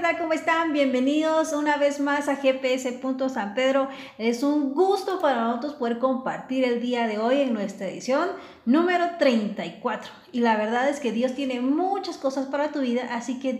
[0.00, 0.16] ¿qué?
[0.18, 0.72] ¿Cómo están?
[0.72, 2.98] Bienvenidos una vez más a GPS.
[3.28, 3.88] San Pedro.
[4.16, 8.30] Es un gusto para nosotros poder compartir el día de hoy en nuestra edición
[8.64, 10.10] número 34.
[10.32, 13.52] Y la verdad es que Dios tiene muchas cosas para tu vida, así que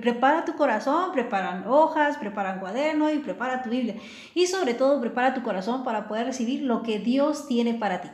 [0.00, 3.96] prepara tu corazón, prepara hojas, prepara un cuaderno y prepara tu Biblia.
[4.34, 8.08] Y sobre todo, prepara tu corazón para poder recibir lo que Dios tiene para ti.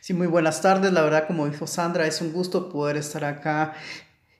[0.00, 0.92] Sí, muy buenas tardes.
[0.92, 3.72] La verdad, como dijo Sandra, es un gusto poder estar acá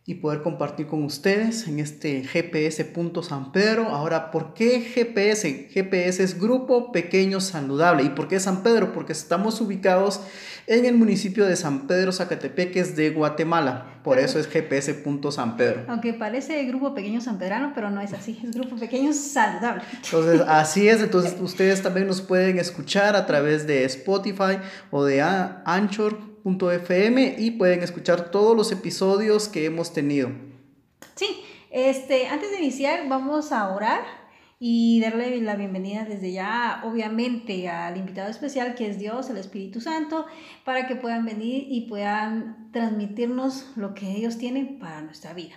[0.04, 2.92] y poder compartir con ustedes en este GPS
[3.22, 3.88] San Pedro.
[3.88, 5.68] Ahora, ¿por qué GPS?
[5.72, 8.02] GPS es Grupo Pequeño Saludable.
[8.02, 8.92] ¿Y por qué San Pedro?
[8.92, 10.20] Porque estamos ubicados
[10.66, 14.00] en el municipio de San Pedro Zacatepeques de Guatemala.
[14.02, 15.84] Por eso es GPS San Pedro.
[15.86, 19.84] Aunque parece Grupo Pequeño San Pedrano, pero no es así, es Grupo Pequeño Saludable.
[20.04, 21.00] Entonces, así es.
[21.00, 24.58] Entonces, ustedes también nos pueden escuchar a través de Spotify
[24.90, 30.30] o de Anchor FM y pueden escuchar todos los episodios que hemos tenido.
[31.14, 34.00] Sí, este, antes de iniciar vamos a orar
[34.64, 39.80] y darle la bienvenida desde ya, obviamente, al invitado especial que es Dios, el Espíritu
[39.80, 40.26] Santo,
[40.64, 45.56] para que puedan venir y puedan transmitirnos lo que ellos tienen para nuestra vida.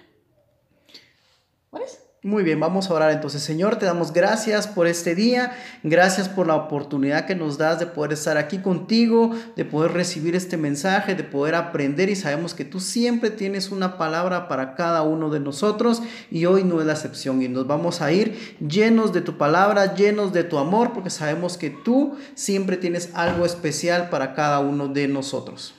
[1.70, 2.05] ¿Cuáles?
[2.26, 3.44] Muy bien, vamos a orar entonces.
[3.44, 7.86] Señor, te damos gracias por este día, gracias por la oportunidad que nos das de
[7.86, 12.66] poder estar aquí contigo, de poder recibir este mensaje, de poder aprender y sabemos que
[12.66, 16.02] tú siempre tienes una palabra para cada uno de nosotros
[16.32, 19.94] y hoy no es la excepción y nos vamos a ir llenos de tu palabra,
[19.94, 24.88] llenos de tu amor, porque sabemos que tú siempre tienes algo especial para cada uno
[24.88, 25.76] de nosotros.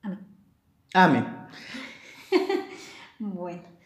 [0.00, 0.18] Amén.
[0.94, 1.26] Amén.
[3.18, 3.77] bueno.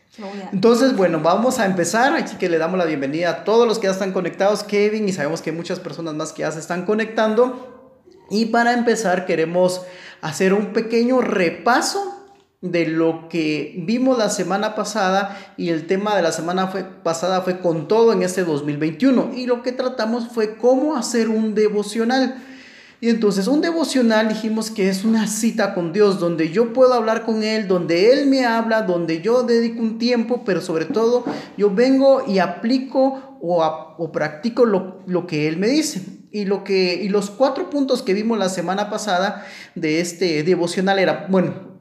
[0.52, 2.14] Entonces, bueno, vamos a empezar.
[2.14, 5.12] Así que le damos la bienvenida a todos los que ya están conectados, Kevin, y
[5.12, 7.90] sabemos que muchas personas más que ya se están conectando.
[8.30, 9.82] Y para empezar, queremos
[10.20, 12.22] hacer un pequeño repaso
[12.60, 17.42] de lo que vimos la semana pasada y el tema de la semana fue, pasada
[17.42, 22.36] fue con todo en este 2021 y lo que tratamos fue cómo hacer un devocional.
[23.02, 27.24] Y entonces un devocional dijimos que es una cita con Dios, donde yo puedo hablar
[27.24, 31.24] con Él, donde Él me habla, donde yo dedico un tiempo, pero sobre todo
[31.56, 33.64] yo vengo y aplico o,
[33.98, 36.00] o practico lo, lo, que Él me dice.
[36.30, 41.00] Y, lo que, y los cuatro puntos que vimos la semana pasada de este devocional
[41.00, 41.71] era, bueno,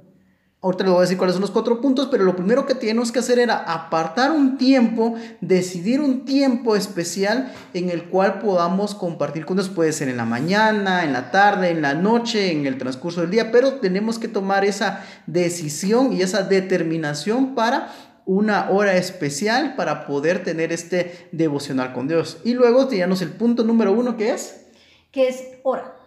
[0.63, 3.11] Ahorita les voy a decir cuáles son los cuatro puntos, pero lo primero que tenemos
[3.11, 9.43] que hacer era apartar un tiempo, decidir un tiempo especial en el cual podamos compartir
[9.43, 9.69] con Dios.
[9.69, 13.31] Puede ser en la mañana, en la tarde, en la noche, en el transcurso del
[13.31, 17.91] día, pero tenemos que tomar esa decisión y esa determinación para
[18.27, 22.37] una hora especial para poder tener este devocional con Dios.
[22.43, 24.67] Y luego teníamos el punto número uno que es...
[25.09, 26.00] Que es hora.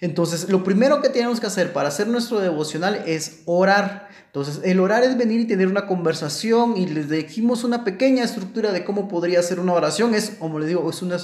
[0.00, 4.08] Entonces, lo primero que tenemos que hacer para hacer nuestro devocional es orar.
[4.26, 8.70] Entonces, el orar es venir y tener una conversación y les dijimos una pequeña estructura
[8.70, 10.14] de cómo podría ser una oración.
[10.14, 11.16] Es, como les digo, es, una,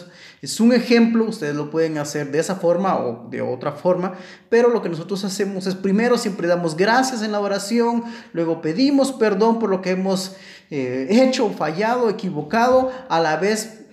[0.43, 4.15] es un ejemplo, ustedes lo pueden hacer de esa forma o de otra forma,
[4.49, 8.03] pero lo que nosotros hacemos es primero siempre damos gracias en la oración,
[8.33, 10.34] luego pedimos perdón por lo que hemos
[10.71, 13.86] eh, hecho, fallado, equivocado, a la vez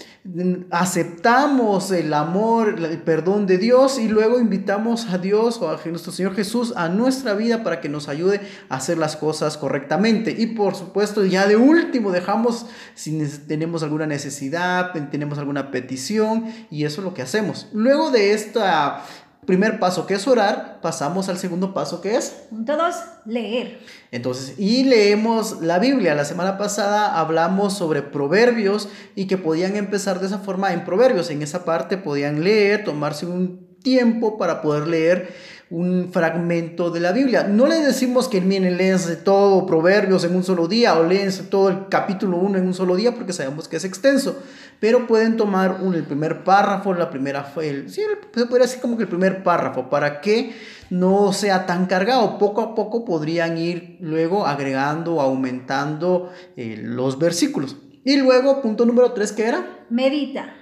[0.72, 6.13] aceptamos el amor, el perdón de Dios y luego invitamos a Dios o a nuestro
[6.13, 8.39] Señor Jesús a nuestra vida para que nos ayude
[8.69, 10.34] a hacer las cosas correctamente.
[10.38, 16.85] Y por supuesto, ya de último dejamos si tenemos alguna necesidad, tenemos alguna petición y
[16.85, 17.67] eso es lo que hacemos.
[17.73, 19.03] Luego de esta
[19.46, 22.46] primer paso que es orar, pasamos al segundo paso que es...
[22.50, 22.96] Punto dos,
[23.26, 23.80] leer.
[24.12, 26.16] Entonces, y leemos la Biblia.
[26.16, 31.30] La semana pasada hablamos sobre proverbios y que podían empezar de esa forma en proverbios.
[31.30, 35.34] En esa parte podían leer, tomarse un tiempo para poder leer
[35.69, 37.44] un fragmento de la Biblia.
[37.44, 41.69] No le decimos que miren, léense todo Proverbios en un solo día o léense todo
[41.69, 44.41] el capítulo 1 en un solo día porque sabemos que es extenso,
[44.79, 48.02] pero pueden tomar un, el primer párrafo, la primera, el, sí,
[48.34, 50.53] se podría decir como que el primer párrafo para que
[50.90, 52.38] no sea tan cargado.
[52.38, 57.78] Poco a poco podrían ir luego agregando, aumentando eh, los versículos.
[58.05, 59.85] Y luego, punto número 3, ¿qué era?
[59.90, 60.53] Medita.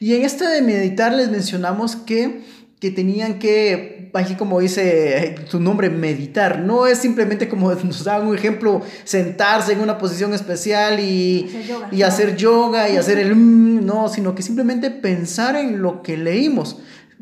[0.00, 2.44] Y en este de meditar les mencionamos que,
[2.80, 6.60] que tenían que así como dice su nombre, meditar.
[6.60, 11.50] No es simplemente como nos da un ejemplo, sentarse en una posición especial y
[11.90, 13.34] y hacer yoga y hacer el...
[13.34, 16.78] Mm, no, sino que simplemente pensar en lo que leímos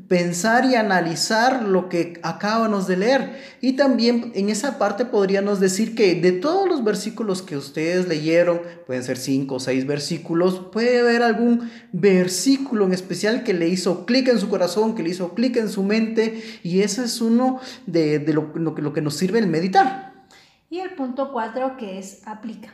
[0.08, 3.40] pensar y analizar lo que acabamos de leer.
[3.60, 8.60] Y también en esa parte podríamos decir que de todos los versículos que ustedes leyeron,
[8.86, 14.04] pueden ser cinco o seis versículos, puede haber algún versículo en especial que le hizo
[14.04, 17.60] clic en su corazón, que le hizo clic en su mente, y ese es uno
[17.86, 20.12] de, lo, lo, lo que nos sirve el meditar.
[20.70, 22.72] Y el punto cuatro que es aplica.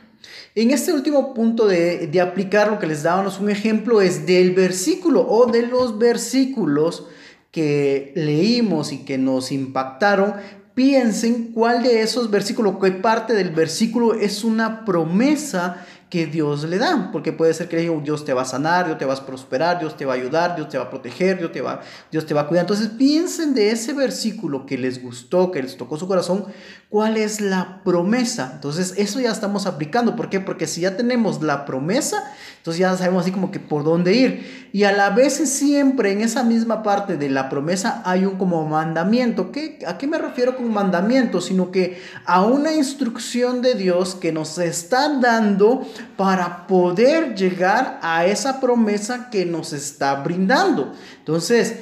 [0.55, 4.51] En este último punto de, de aplicar lo que les dábamos un ejemplo es del
[4.51, 7.07] versículo o de los versículos
[7.51, 10.35] que leímos y que nos impactaron,
[10.73, 16.77] piensen cuál de esos versículos, qué parte del versículo es una promesa que Dios le
[16.77, 19.79] da, porque puede ser que Dios te va a sanar, Dios te va a prosperar,
[19.79, 21.81] Dios te va a ayudar, Dios te va a proteger, Dios te va,
[22.11, 22.63] Dios te va a cuidar.
[22.65, 26.45] Entonces piensen de ese versículo que les gustó, que les tocó su corazón,
[26.91, 28.51] cuál es la promesa.
[28.53, 30.17] Entonces eso ya estamos aplicando.
[30.17, 30.41] ¿Por qué?
[30.41, 32.21] Porque si ya tenemos la promesa,
[32.57, 34.69] entonces ya sabemos así como que por dónde ir.
[34.73, 38.67] Y a la vez siempre en esa misma parte de la promesa hay un como
[38.67, 39.53] mandamiento.
[39.53, 41.39] ¿Qué, ¿A qué me refiero con mandamiento?
[41.39, 45.87] Sino que a una instrucción de Dios que nos está dando
[46.17, 50.91] para poder llegar a esa promesa que nos está brindando.
[51.19, 51.75] Entonces,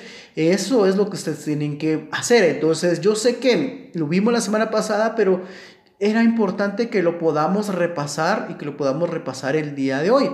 [0.48, 2.44] eso es lo que ustedes tienen que hacer.
[2.46, 5.42] Entonces, yo sé que lo vimos la semana pasada, pero
[6.00, 10.32] era importante que lo podamos repasar y que lo podamos repasar el día de hoy.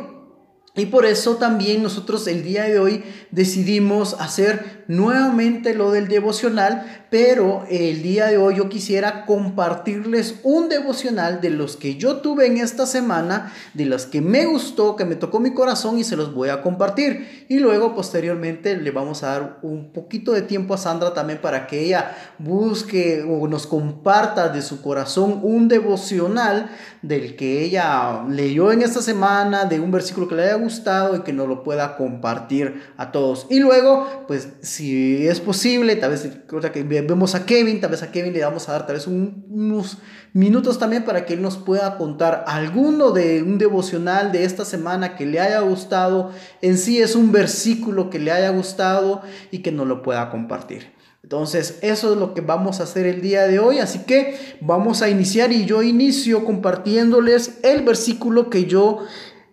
[0.75, 7.05] Y por eso también nosotros el día de hoy decidimos hacer nuevamente lo del devocional,
[7.09, 12.45] pero el día de hoy yo quisiera compartirles un devocional de los que yo tuve
[12.47, 16.15] en esta semana, de los que me gustó, que me tocó mi corazón y se
[16.15, 17.45] los voy a compartir.
[17.47, 21.67] Y luego posteriormente le vamos a dar un poquito de tiempo a Sandra también para
[21.67, 26.69] que ella busque o nos comparta de su corazón un devocional
[27.01, 31.21] del que ella leyó en esta semana, de un versículo que le haya gustado y
[31.21, 33.47] que nos lo pueda compartir a todos.
[33.49, 36.27] Y luego, pues si es posible, tal vez
[36.73, 39.99] que vemos a Kevin, tal vez a Kevin le vamos a dar tal vez unos
[40.33, 45.15] minutos también para que él nos pueda contar alguno de un devocional de esta semana
[45.15, 46.31] que le haya gustado.
[46.61, 50.93] En sí es un versículo que le haya gustado y que nos lo pueda compartir.
[51.23, 53.79] Entonces, eso es lo que vamos a hacer el día de hoy.
[53.79, 59.05] Así que vamos a iniciar y yo inicio compartiéndoles el versículo que yo,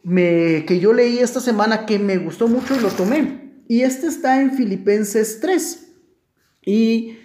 [0.02, 3.41] me, que yo leí esta semana que me gustó mucho y lo tomé.
[3.68, 5.88] Y este está en Filipenses 3.
[6.64, 7.16] Y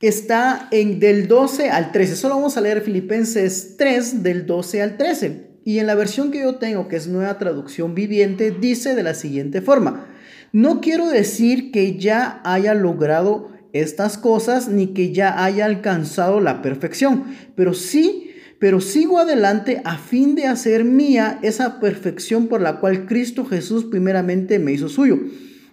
[0.00, 2.16] está en del 12 al 13.
[2.16, 5.50] Solo vamos a leer Filipenses 3 del 12 al 13.
[5.64, 9.14] Y en la versión que yo tengo, que es nueva traducción viviente, dice de la
[9.14, 10.06] siguiente forma.
[10.52, 16.60] No quiero decir que ya haya logrado estas cosas ni que ya haya alcanzado la
[16.60, 17.24] perfección,
[17.54, 23.06] pero sí, pero sigo adelante a fin de hacer mía esa perfección por la cual
[23.06, 25.20] Cristo Jesús primeramente me hizo suyo.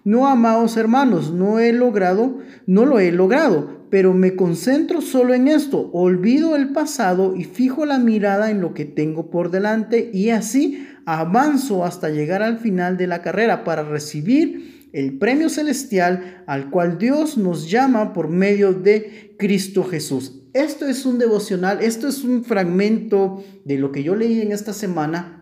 [0.07, 5.50] No, amados hermanos, no he logrado, no lo he logrado, pero me concentro solo en
[5.50, 10.30] esto, olvido el pasado y fijo la mirada en lo que tengo por delante y
[10.30, 16.69] así avanzo hasta llegar al final de la carrera para recibir el premio celestial al
[16.69, 20.42] cual Dios nos llama por medio de Cristo Jesús.
[20.53, 24.71] Esto es un devocional, esto es un fragmento de lo que yo leí en esta
[24.71, 25.37] semana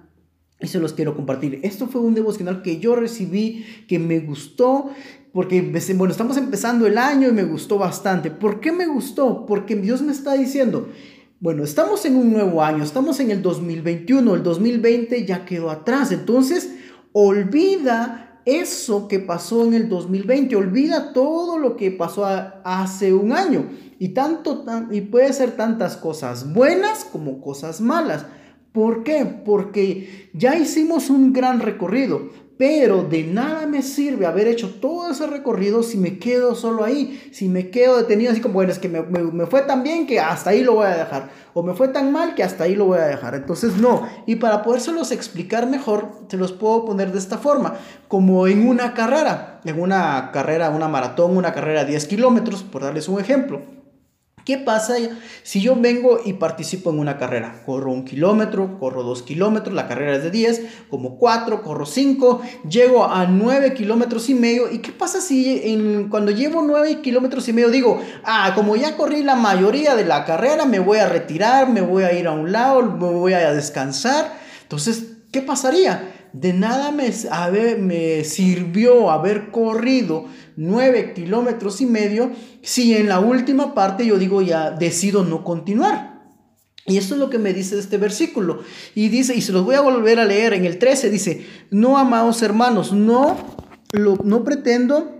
[0.60, 1.60] y se los quiero compartir.
[1.64, 4.90] Esto fue un devocional que yo recibí, que me gustó,
[5.34, 5.62] porque,
[5.96, 8.32] bueno, estamos empezando el año y me gustó bastante.
[8.32, 9.46] ¿Por qué me gustó?
[9.46, 10.90] Porque Dios me está diciendo,
[11.42, 16.14] bueno, estamos en un nuevo año, estamos en el 2021, el 2020 ya quedó atrás,
[16.14, 16.74] entonces
[17.12, 23.66] olvida eso que pasó en el 2020, olvida todo lo que pasó hace un año
[24.00, 28.26] y tanto y puede ser tantas cosas buenas como cosas malas.
[28.76, 29.26] ¿Por qué?
[29.26, 35.28] Porque ya hicimos un gran recorrido, pero de nada me sirve haber hecho todo ese
[35.28, 38.90] recorrido si me quedo solo ahí, si me quedo detenido así como, bueno, es que
[38.90, 41.88] me, me, fue tan bien que hasta ahí lo voy a dejar, o me fue
[41.88, 43.34] tan mal que hasta ahí lo voy a dejar.
[43.34, 44.10] Entonces, no.
[44.26, 47.76] Y para podérselos explicar mejor, se los puedo poner de esta forma,
[48.10, 52.82] como en una carrera, en una carrera, una maratón, una carrera de 10 kilómetros, por
[52.82, 53.75] darles un ejemplo.
[54.46, 54.94] ¿Qué pasa
[55.42, 57.64] si yo vengo y participo en una carrera?
[57.66, 62.44] Corro un kilómetro, corro dos kilómetros, la carrera es de 10, como cuatro, corro cinco,
[62.70, 64.72] llego a nueve kilómetros y medio.
[64.72, 69.24] ¿Y qué pasa si cuando llevo nueve kilómetros y medio digo, ah, como ya corrí
[69.24, 72.52] la mayoría de la carrera, me voy a retirar, me voy a ir a un
[72.52, 74.32] lado, me voy a descansar?
[74.62, 76.12] Entonces, ¿qué pasaría?
[76.34, 80.26] De nada me sirvió haber corrido
[80.58, 82.32] 9 kilómetros y medio
[82.62, 86.16] si en la última parte yo digo ya decido no continuar.
[86.88, 88.60] Y esto es lo que me dice este versículo.
[88.94, 91.98] Y dice, y se los voy a volver a leer en el 13, dice, no
[91.98, 93.38] amados hermanos, no,
[93.92, 95.16] lo, no pretendo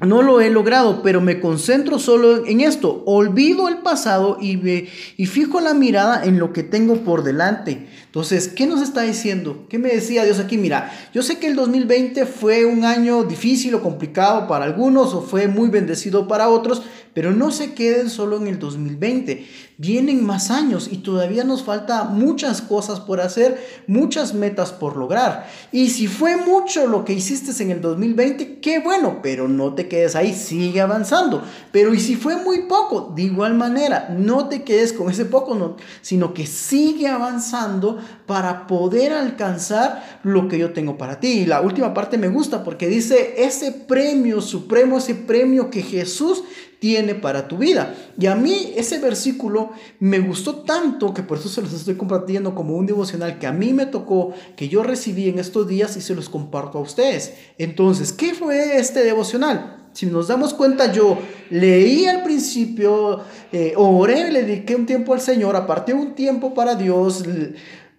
[0.00, 3.02] no lo he logrado, pero me concentro solo en esto.
[3.06, 7.86] Olvido el pasado y, y fijo la mirada en lo que tengo por delante.
[8.16, 9.66] Entonces, ¿qué nos está diciendo?
[9.68, 10.56] ¿Qué me decía Dios aquí?
[10.56, 15.20] Mira, yo sé que el 2020 fue un año difícil o complicado para algunos o
[15.20, 16.80] fue muy bendecido para otros,
[17.12, 19.46] pero no se queden solo en el 2020.
[19.78, 25.46] Vienen más años y todavía nos falta muchas cosas por hacer, muchas metas por lograr.
[25.70, 29.88] Y si fue mucho lo que hiciste en el 2020, qué bueno, pero no te
[29.88, 31.42] quedes ahí, sigue avanzando.
[31.72, 35.54] Pero y si fue muy poco, de igual manera, no te quedes con ese poco,
[35.54, 41.28] no, sino que sigue avanzando para poder alcanzar lo que yo tengo para ti.
[41.28, 46.42] Y la última parte me gusta porque dice ese premio supremo, ese premio que Jesús
[46.78, 47.94] tiene para tu vida.
[48.18, 52.54] Y a mí ese versículo me gustó tanto que por eso se los estoy compartiendo
[52.54, 56.00] como un devocional que a mí me tocó, que yo recibí en estos días y
[56.00, 57.34] se los comparto a ustedes.
[57.58, 59.88] Entonces, ¿qué fue este devocional?
[59.92, 61.16] Si nos damos cuenta, yo
[61.48, 63.20] leí al principio,
[63.50, 67.24] eh, oré, le dediqué un tiempo al Señor, aparté un tiempo para Dios,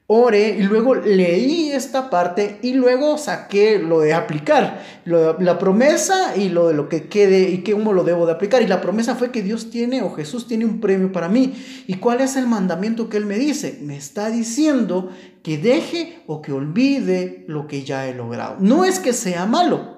[0.09, 6.47] oré y luego leí esta parte y luego saqué lo de aplicar, la promesa y
[6.47, 8.61] lo de lo que quede y cómo lo debo de aplicar.
[8.61, 11.53] Y la promesa fue que Dios tiene o Jesús tiene un premio para mí.
[11.87, 13.79] ¿Y cuál es el mandamiento que Él me dice?
[13.81, 15.11] Me está diciendo
[15.43, 18.55] que deje o que olvide lo que ya he logrado.
[18.59, 19.96] No es que sea malo,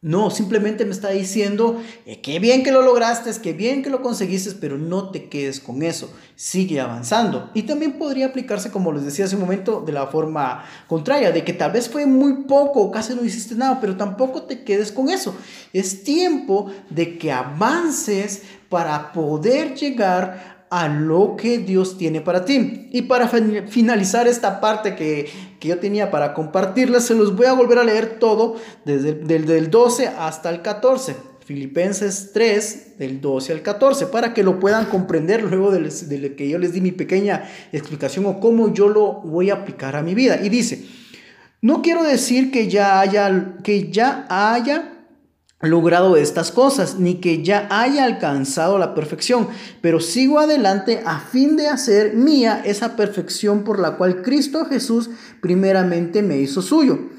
[0.00, 4.00] no, simplemente me está diciendo que qué bien que lo lograste, qué bien que lo
[4.00, 7.50] conseguiste, pero no te quedes con eso, sigue avanzando.
[7.52, 11.42] Y también podría aplicarse, como les decía hace un momento, de la forma contraria, de
[11.42, 15.08] que tal vez fue muy poco casi no hiciste nada, pero tampoco te quedes con
[15.08, 15.34] eso.
[15.72, 22.88] Es tiempo de que avances para poder llegar a lo que Dios tiene para ti.
[22.92, 25.28] Y para finalizar esta parte que,
[25.60, 29.70] yo tenía para compartirles, se los voy a volver a leer todo desde el del
[29.70, 31.16] 12 hasta el 14.
[31.44, 36.46] Filipenses 3, del 12 al 14, para que lo puedan comprender luego de, de que
[36.46, 40.14] yo les di mi pequeña explicación o cómo yo lo voy a aplicar a mi
[40.14, 40.40] vida.
[40.42, 40.84] Y dice,
[41.62, 44.97] no quiero decir que ya haya, que ya haya
[45.60, 49.48] logrado estas cosas, ni que ya haya alcanzado la perfección,
[49.80, 55.10] pero sigo adelante a fin de hacer mía esa perfección por la cual Cristo Jesús
[55.40, 57.10] primeramente me hizo suyo.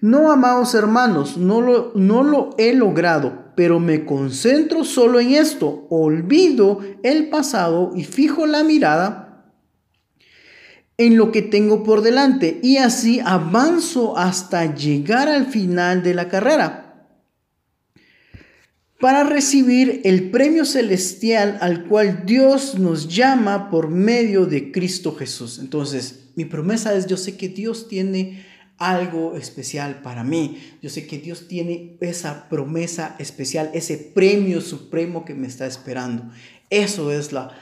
[0.00, 5.86] No, amados hermanos, no lo, no lo he logrado, pero me concentro solo en esto,
[5.88, 9.52] olvido el pasado y fijo la mirada
[10.98, 16.28] en lo que tengo por delante y así avanzo hasta llegar al final de la
[16.28, 16.83] carrera
[19.00, 25.58] para recibir el premio celestial al cual Dios nos llama por medio de Cristo Jesús.
[25.58, 28.44] Entonces, mi promesa es, yo sé que Dios tiene
[28.78, 30.58] algo especial para mí.
[30.82, 36.30] Yo sé que Dios tiene esa promesa especial, ese premio supremo que me está esperando.
[36.70, 37.56] Eso es la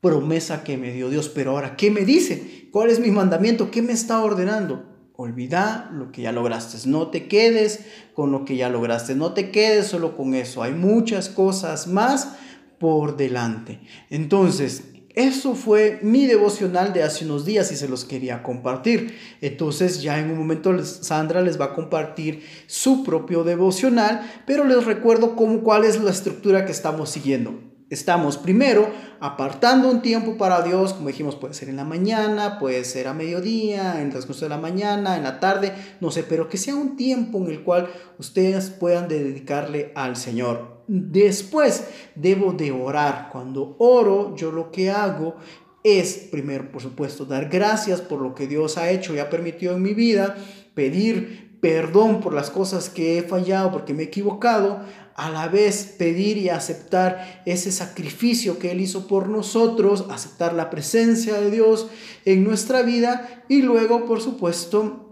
[0.00, 1.28] promesa que me dio Dios.
[1.28, 2.68] Pero ahora, ¿qué me dice?
[2.70, 3.70] ¿Cuál es mi mandamiento?
[3.70, 4.91] ¿Qué me está ordenando?
[5.22, 6.76] Olvida lo que ya lograste.
[6.88, 7.80] No te quedes
[8.14, 9.14] con lo que ya lograste.
[9.14, 10.62] No te quedes solo con eso.
[10.62, 12.36] Hay muchas cosas más
[12.78, 13.80] por delante.
[14.10, 19.18] Entonces, eso fue mi devocional de hace unos días y se los quería compartir.
[19.42, 24.84] Entonces ya en un momento Sandra les va a compartir su propio devocional, pero les
[24.86, 27.71] recuerdo cómo, cuál es la estructura que estamos siguiendo.
[27.92, 28.88] Estamos primero
[29.20, 33.12] apartando un tiempo para Dios, como dijimos, puede ser en la mañana, puede ser a
[33.12, 36.74] mediodía, en el transcurso de la mañana, en la tarde, no sé, pero que sea
[36.74, 40.84] un tiempo en el cual ustedes puedan dedicarle al Señor.
[40.88, 43.28] Después debo de orar.
[43.30, 45.36] Cuando oro, yo lo que hago
[45.84, 49.76] es, primero, por supuesto, dar gracias por lo que Dios ha hecho y ha permitido
[49.76, 50.34] en mi vida,
[50.72, 54.80] pedir perdón por las cosas que he fallado, porque me he equivocado,
[55.16, 60.70] a la vez pedir y aceptar ese sacrificio que Él hizo por nosotros, aceptar la
[60.70, 61.88] presencia de Dios
[62.24, 65.02] en nuestra vida y luego, por supuesto,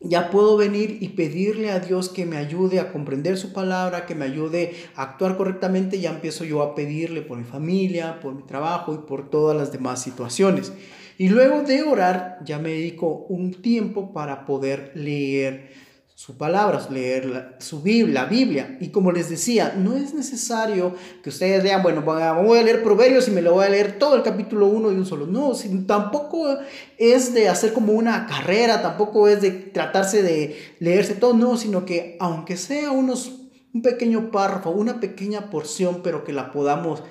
[0.00, 4.14] ya puedo venir y pedirle a Dios que me ayude a comprender su palabra, que
[4.14, 6.00] me ayude a actuar correctamente.
[6.00, 9.72] Ya empiezo yo a pedirle por mi familia, por mi trabajo y por todas las
[9.72, 10.72] demás situaciones.
[11.18, 15.85] Y luego de orar, ya me dedico un tiempo para poder leer
[16.16, 18.78] su palabra, leer su Biblia, la Biblia.
[18.80, 23.28] Y como les decía, no es necesario que ustedes vean, bueno, voy a leer Proverbios
[23.28, 25.26] y me lo voy a leer todo el capítulo 1 de un solo.
[25.26, 25.52] No,
[25.86, 26.56] tampoco
[26.96, 31.84] es de hacer como una carrera, tampoco es de tratarse de leerse todo, no, sino
[31.84, 37.02] que aunque sea unos, un pequeño párrafo, una pequeña porción, pero que la podamos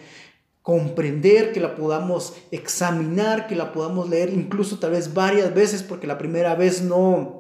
[0.64, 6.08] comprender, que la podamos examinar, que la podamos leer incluso tal vez varias veces, porque
[6.08, 7.35] la primera vez no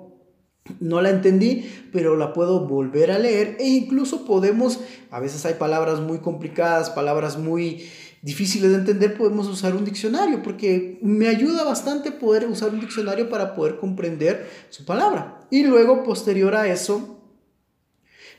[0.79, 4.79] no la entendí, pero la puedo volver a leer e incluso podemos,
[5.11, 7.85] a veces hay palabras muy complicadas, palabras muy
[8.25, 13.29] difíciles de entender, podemos usar un diccionario, porque me ayuda bastante poder usar un diccionario
[13.29, 15.41] para poder comprender su palabra.
[15.51, 17.19] Y luego, posterior a eso,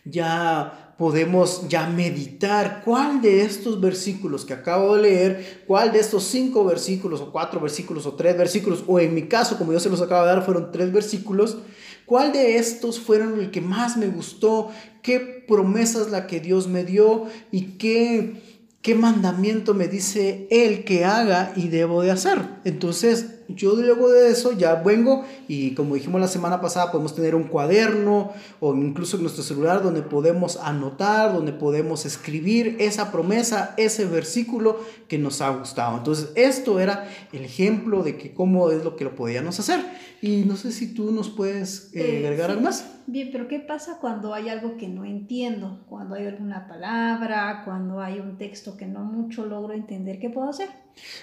[0.05, 6.25] ya podemos ya meditar cuál de estos versículos que acabo de leer, cuál de estos
[6.25, 9.91] cinco versículos o cuatro versículos o tres versículos, o en mi caso, como yo se
[9.91, 11.59] los acabo de dar, fueron tres versículos,
[12.07, 14.71] cuál de estos fueron el que más me gustó,
[15.03, 18.43] qué promesas la que Dios me dio y qué
[18.87, 22.39] qué mandamiento me dice Él que haga y debo de hacer.
[22.65, 27.35] Entonces, yo luego de eso ya vengo y como dijimos la semana pasada, podemos tener
[27.35, 33.75] un cuaderno o incluso en nuestro celular donde podemos anotar, donde podemos escribir esa promesa,
[33.77, 35.99] ese versículo que nos ha gustado.
[35.99, 39.81] Entonces, esto era el ejemplo de que cómo es lo que lo podíamos hacer.
[40.23, 42.97] Y no sé si tú nos puedes eh, eh, agregar algo más.
[43.07, 45.85] Bien, pero ¿qué pasa cuando hay algo que no entiendo?
[45.89, 50.49] Cuando hay alguna palabra, cuando hay un texto que no mucho logro entender, ¿qué puedo
[50.49, 50.69] hacer?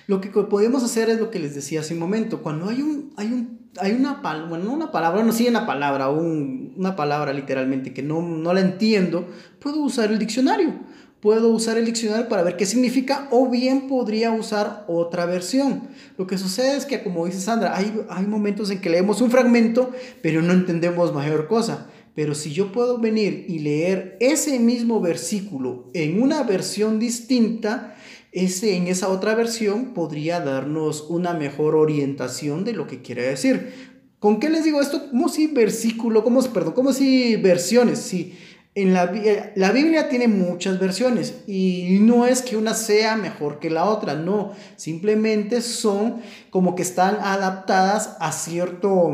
[0.08, 2.13] Lo que podemos hacer es lo que les decía hace un momento.
[2.42, 5.66] Cuando hay un, hay un, hay una palabra, bueno, no una palabra, no sí una
[5.66, 9.28] palabra, un, una palabra literalmente que no, no la entiendo,
[9.60, 10.74] puedo usar el diccionario
[11.24, 15.88] puedo usar el diccionario para ver qué significa o bien podría usar otra versión.
[16.18, 19.32] Lo que sucede es que, como dice Sandra, hay, hay momentos en que leemos un
[19.32, 21.88] fragmento, pero no entendemos mayor cosa.
[22.14, 27.96] Pero si yo puedo venir y leer ese mismo versículo en una versión distinta,
[28.34, 33.94] ese, en esa otra versión podría darnos una mejor orientación de lo que quiere decir.
[34.20, 35.10] ¿Con qué les digo esto?
[35.10, 38.38] Como si versículo, como, perdón, como si versiones, si
[38.76, 43.60] en la, eh, la, Biblia tiene muchas versiones y no es que una sea mejor
[43.60, 49.12] que la otra, no, simplemente son como que están adaptadas a cierto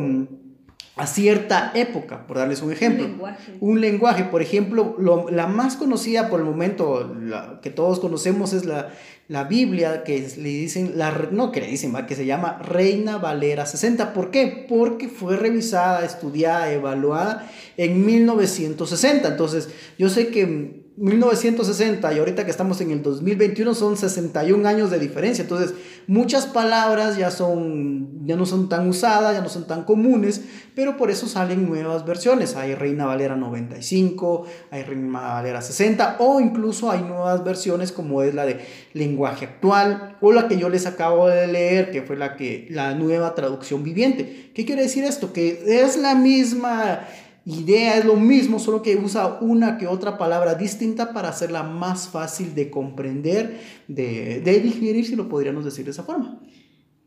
[0.99, 3.05] a cierta época, por darles un ejemplo.
[3.05, 3.53] Un lenguaje.
[3.61, 4.97] Un lenguaje, por ejemplo,
[5.31, 7.15] la más conocida por el momento,
[7.61, 8.89] que todos conocemos es la,
[9.29, 13.65] la Biblia, que le dicen, la, no que le dicen, que se llama Reina Valera
[13.65, 14.11] 60.
[14.11, 14.65] ¿Por qué?
[14.67, 19.25] Porque fue revisada, estudiada, evaluada en 1960.
[19.29, 24.91] Entonces, yo sé que 1960 y ahorita que estamos en el 2021 son 61 años
[24.91, 25.43] de diferencia.
[25.43, 25.73] Entonces,
[26.07, 30.41] muchas palabras ya son ya no son tan usadas, ya no son tan comunes,
[30.75, 32.57] pero por eso salen nuevas versiones.
[32.57, 38.35] Hay Reina Valera 95, hay Reina Valera 60 o incluso hay nuevas versiones como es
[38.35, 38.59] la de
[38.93, 42.93] lenguaje actual o la que yo les acabo de leer, que fue la que la
[42.93, 44.51] nueva traducción viviente.
[44.53, 45.31] ¿Qué quiere decir esto?
[45.31, 47.07] Que es la misma
[47.49, 52.07] idea es lo mismo, solo que usa una que otra palabra distinta para hacerla más
[52.07, 56.39] fácil de comprender, de, de digerir, si lo podríamos decir de esa forma.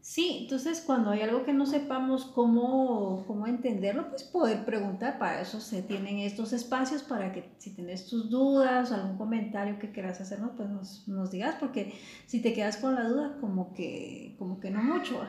[0.02, 5.40] Sí, entonces cuando hay algo que no sepamos cómo, cómo entenderlo, pues poder preguntar, para
[5.40, 10.20] eso se tienen estos espacios para que si tienes tus dudas, algún comentario que quieras
[10.20, 11.94] hacernos, pues nos, nos, digas, porque
[12.26, 15.20] si te quedas con la duda, como que, como que no mucho,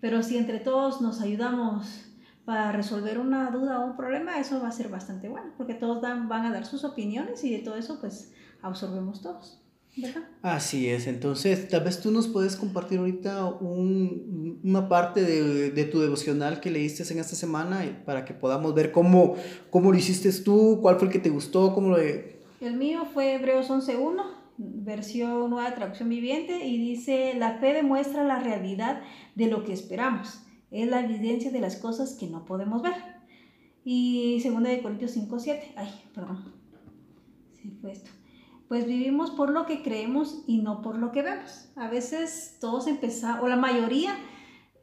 [0.00, 2.09] pero si entre todos nos ayudamos
[2.50, 6.02] para resolver una duda o un problema, eso va a ser bastante bueno, porque todos
[6.02, 9.62] dan, van a dar sus opiniones y de todo eso pues absorbemos todos.
[9.96, 10.24] ¿verdad?
[10.42, 15.84] Así es, entonces tal vez tú nos puedes compartir ahorita un, una parte de, de,
[15.84, 19.36] tu devocional que leíste en esta semana para que podamos ver cómo,
[19.70, 21.98] cómo lo hiciste tú, cuál fue el que te gustó, cómo lo...
[21.98, 24.24] El mío fue Hebreos 11.1,
[24.56, 29.02] versión nueva traducción viviente, y dice, la fe demuestra la realidad
[29.36, 32.94] de lo que esperamos es la evidencia de las cosas que no podemos ver.
[33.84, 35.74] Y 2 de Corintios 5, 7.
[35.76, 36.52] Ay, perdón.
[37.54, 38.10] Sí, fue esto.
[38.68, 41.70] Pues vivimos por lo que creemos y no por lo que vemos.
[41.76, 44.16] A veces todos empezamos, o la mayoría,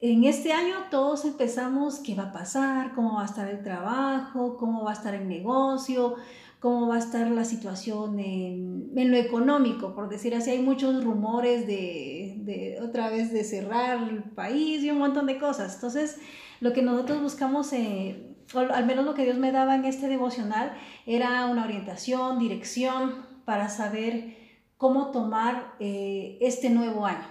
[0.02, 4.58] en este año todos empezamos qué va a pasar, cómo va a estar el trabajo,
[4.58, 6.16] cómo va a estar el negocio,
[6.60, 11.04] cómo va a estar la situación en, en, lo económico, por decir así, hay muchos
[11.04, 15.76] rumores de, de, otra vez de cerrar el país y un montón de cosas.
[15.76, 16.18] Entonces,
[16.60, 20.08] lo que nosotros buscamos, eh, o al menos lo que Dios me daba en este
[20.08, 20.74] devocional,
[21.06, 24.36] era una orientación, dirección para saber
[24.78, 27.28] cómo tomar eh, este nuevo año.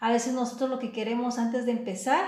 [0.00, 2.24] A veces nosotros lo que queremos antes de empezar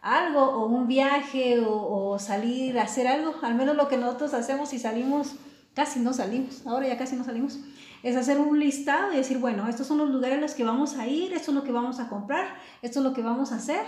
[0.00, 4.32] algo o un viaje o, o salir a hacer algo, al menos lo que nosotros
[4.32, 5.34] hacemos y salimos
[5.78, 7.60] casi no salimos, ahora ya casi no salimos,
[8.02, 10.96] es hacer un listado y decir, bueno, estos son los lugares a los que vamos
[10.96, 12.48] a ir, esto es lo que vamos a comprar,
[12.82, 13.82] esto es lo que vamos a hacer.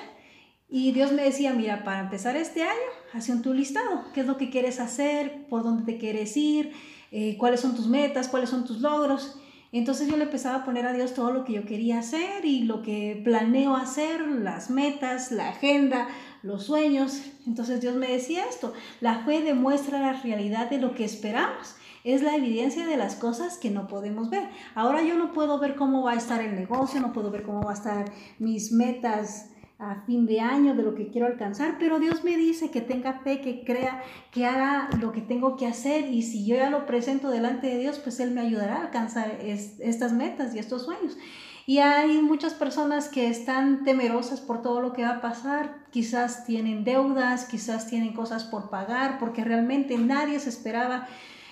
[0.68, 4.26] Y Dios me decía, mira, para empezar este año, haz un tu listado, qué es
[4.28, 6.70] lo que quieres hacer, por dónde te quieres ir,
[7.10, 9.40] eh, cuáles son tus metas, cuáles son tus logros.
[9.72, 12.62] Entonces yo le empezaba a poner a Dios todo lo que yo quería hacer y
[12.62, 16.06] lo que planeo hacer, las metas, la agenda,
[16.44, 17.20] los sueños.
[17.48, 21.74] Entonces Dios me decía esto, la fe demuestra la realidad de lo que esperamos.
[22.04, 24.48] Es la evidencia de las cosas que no podemos ver.
[24.74, 27.62] Ahora yo no puedo ver cómo va a estar el negocio, no puedo ver cómo
[27.62, 28.06] va a estar
[28.38, 32.70] mis metas a fin de año de lo que quiero alcanzar, pero Dios me dice
[32.70, 36.56] que tenga fe, que crea, que haga lo que tengo que hacer y si yo
[36.56, 40.58] ya lo presento delante de Dios, pues Él me ayudará a alcanzar estas metas y
[40.58, 41.16] estos sueños.
[41.66, 46.44] Y hay muchas personas que están temerosas por todo lo que va a pasar, quizás
[46.44, 51.08] tienen deudas, quizás tienen cosas por pagar, porque realmente nadie se esperaba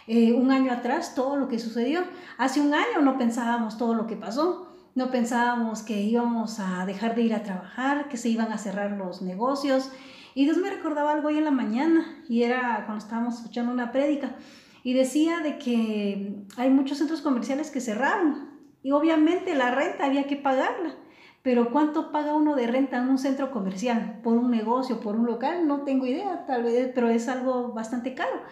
[0.09, 2.01] eh, un año atrás todo lo que sucedió.
[2.39, 4.69] Hace un año no pensábamos todo lo que pasó.
[4.95, 8.93] No pensábamos que íbamos a dejar de ir a trabajar, que se iban a cerrar
[8.93, 9.93] los negocios.
[10.35, 13.93] Y Dios me recordaba algo hoy en la mañana, y era cuando estábamos escuchando una
[13.93, 14.37] prédica,
[14.83, 18.49] y decía de que hay muchos centros comerciales que cerraron,
[18.83, 20.95] y obviamente la renta había que pagarla.
[21.43, 24.21] Pero ¿cuánto paga uno de renta en un centro comercial?
[24.23, 25.67] ¿Por un negocio, por un local?
[25.67, 28.43] No tengo idea, tal vez, pero es algo bastante caro.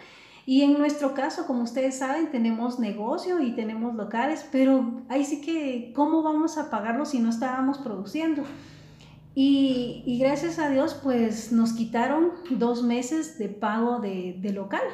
[0.49, 5.41] Y en nuestro caso, como ustedes saben, tenemos negocio y tenemos locales, pero ahí sí
[5.41, 8.45] que, ¿cómo vamos a pagarlo si no estábamos produciendo?
[9.35, 14.85] Y, y gracias a Dios, pues nos quitaron dos meses de pago de, de, local.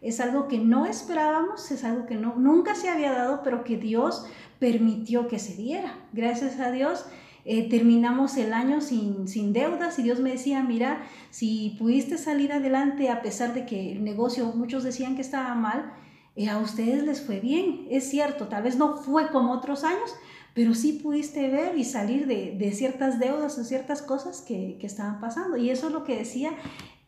[0.00, 3.76] Es algo que no esperábamos, es algo que no, nunca se había dado, pero que
[3.76, 4.24] Dios
[4.58, 5.94] permitió que se diera.
[6.14, 7.04] Gracias a Dios
[7.44, 12.52] eh, terminamos el año sin, sin deudas y Dios me decía, mira, si pudiste salir
[12.52, 15.92] adelante a pesar de que el negocio, muchos decían que estaba mal,
[16.36, 20.14] eh, a ustedes les fue bien, es cierto, tal vez no fue como otros años,
[20.54, 24.86] pero sí pudiste ver y salir de, de ciertas deudas o ciertas cosas que, que,
[24.86, 25.56] estaban pasando.
[25.56, 26.52] Y eso es lo que decía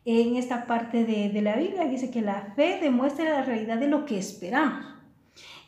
[0.03, 3.87] en esta parte de, de la Biblia, dice que la fe demuestra la realidad de
[3.87, 4.85] lo que esperamos.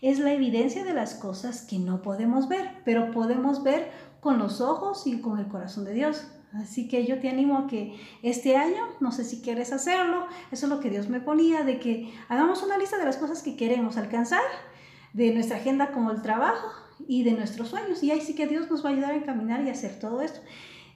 [0.02, 4.62] Es la evidencia de las cosas que no podemos ver, pero podemos ver con los
[4.62, 6.28] ojos y con el corazón de Dios.
[6.54, 10.66] Así que yo te animo a que este año, no sé si quieres hacerlo, eso
[10.66, 13.58] es lo que Dios me ponía, de que hagamos una lista de las cosas que
[13.58, 14.42] queremos alcanzar,
[15.14, 16.68] de nuestra agenda como el trabajo
[17.08, 18.02] y de nuestros sueños.
[18.02, 20.40] Y ahí sí que Dios nos va a ayudar a encaminar y hacer todo esto.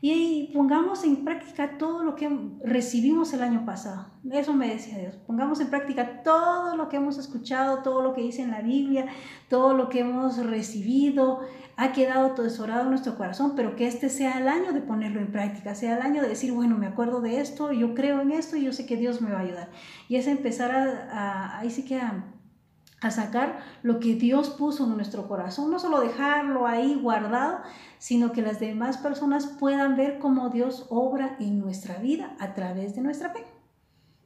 [0.04, 2.28] Y pongamos en práctica todo lo que
[2.64, 4.08] recibimos el año pasado.
[4.32, 5.16] Eso me decía Dios.
[5.28, 9.06] Pongamos en práctica todo lo que hemos escuchado, todo lo que dice en la Biblia,
[9.48, 11.42] todo lo que hemos recibido.
[11.78, 15.32] Ha quedado tesorado en nuestro corazón, pero que este sea el año de ponerlo en
[15.32, 18.56] práctica, sea el año de decir, bueno, me acuerdo de esto, yo creo en esto
[18.56, 19.70] y yo sé que Dios me va a ayudar.
[20.08, 22.26] Y es empezar a, ahí sí que a
[23.02, 27.62] a sacar lo que Dios puso en nuestro corazón, no solo dejarlo ahí guardado,
[27.98, 32.96] sino que las demás personas puedan ver cómo Dios obra en nuestra vida a través
[32.96, 33.44] de nuestra fe.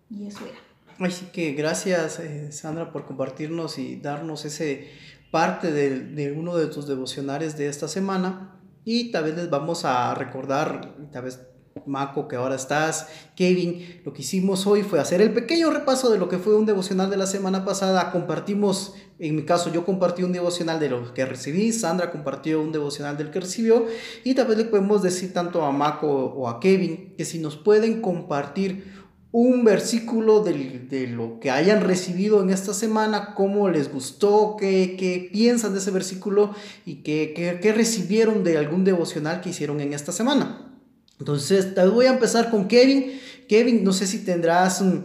[0.09, 1.07] Y eso era.
[1.07, 4.89] Así que gracias, eh, Sandra, por compartirnos y darnos ese
[5.35, 8.57] parte de, uno de tus devocionales de esta semana.
[8.85, 11.45] Y tal vez les vamos a recordar, tal vez
[11.85, 16.17] Maco, que ahora estás, Kevin, lo que hicimos hoy fue hacer el pequeño repaso de
[16.17, 18.13] lo que fue un devocional de la semana pasada.
[18.13, 22.71] Compartimos, en mi caso, yo compartí un devocional de lo que recibí, Sandra compartió un
[22.71, 23.87] devocional del que recibió,
[24.23, 27.57] y tal vez le podemos decir tanto a Maco o a Kevin que si nos
[27.57, 29.04] pueden compartir
[29.37, 34.95] un versículo de, de lo que hayan recibido en esta semana, cómo les gustó, qué,
[34.97, 39.91] qué piensan de ese versículo y qué, qué, recibieron de algún devocional que hicieron en
[39.91, 40.73] esta semana.
[41.19, 43.19] Entonces, voy a empezar con Kevin.
[43.49, 45.03] Kevin, no sé si tendrás un,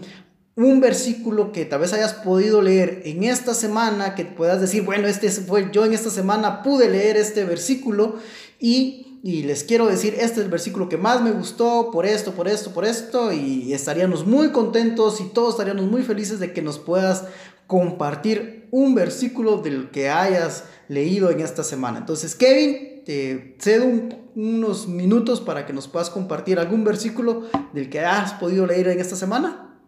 [0.54, 5.08] un, versículo que tal vez hayas podido leer en esta semana, que puedas decir, bueno,
[5.08, 8.20] este fue yo en esta semana pude leer este versículo
[8.60, 12.33] y, y les quiero decir, este es el versículo que más me gustó por esto,
[12.33, 16.62] por esto, por esto, y estaríamos muy contentos y todos estaríamos muy felices de que
[16.62, 17.24] nos puedas
[17.66, 21.98] compartir un versículo del que hayas leído en esta semana.
[21.98, 23.87] Entonces, Kevin, te cedo
[24.35, 29.00] unos minutos para que nos puedas compartir algún versículo del que has podido leer en
[29.00, 29.78] esta semana.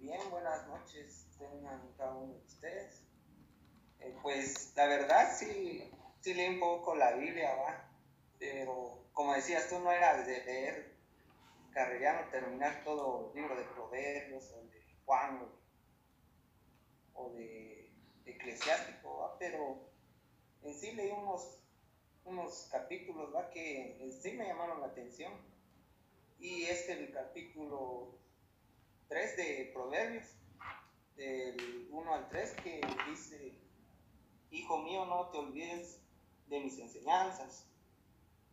[0.00, 3.02] Bien, buenas noches, tengan cada uno de ustedes.
[4.00, 7.90] Eh, pues la verdad sí, sí leí un poco la Biblia, ¿va?
[8.38, 10.94] pero como decías, tú no eras de leer
[11.72, 15.48] carreriano, terminar todo el libro de Proverbios o de Juan
[17.14, 17.92] o de
[18.24, 19.90] eclesiástico, pero
[20.62, 21.58] en sí leí unos,
[22.24, 23.50] unos capítulos ¿va?
[23.50, 25.32] que en sí me llamaron la atención.
[26.38, 28.16] Y es el capítulo
[29.08, 30.36] 3 de Proverbios,
[31.16, 33.67] del 1 al 3, que dice,
[34.50, 36.00] Hijo mío, no te olvides
[36.46, 37.66] de mis enseñanzas,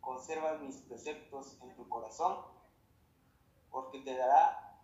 [0.00, 2.44] conserva mis preceptos en tu corazón,
[3.70, 4.80] porque te dará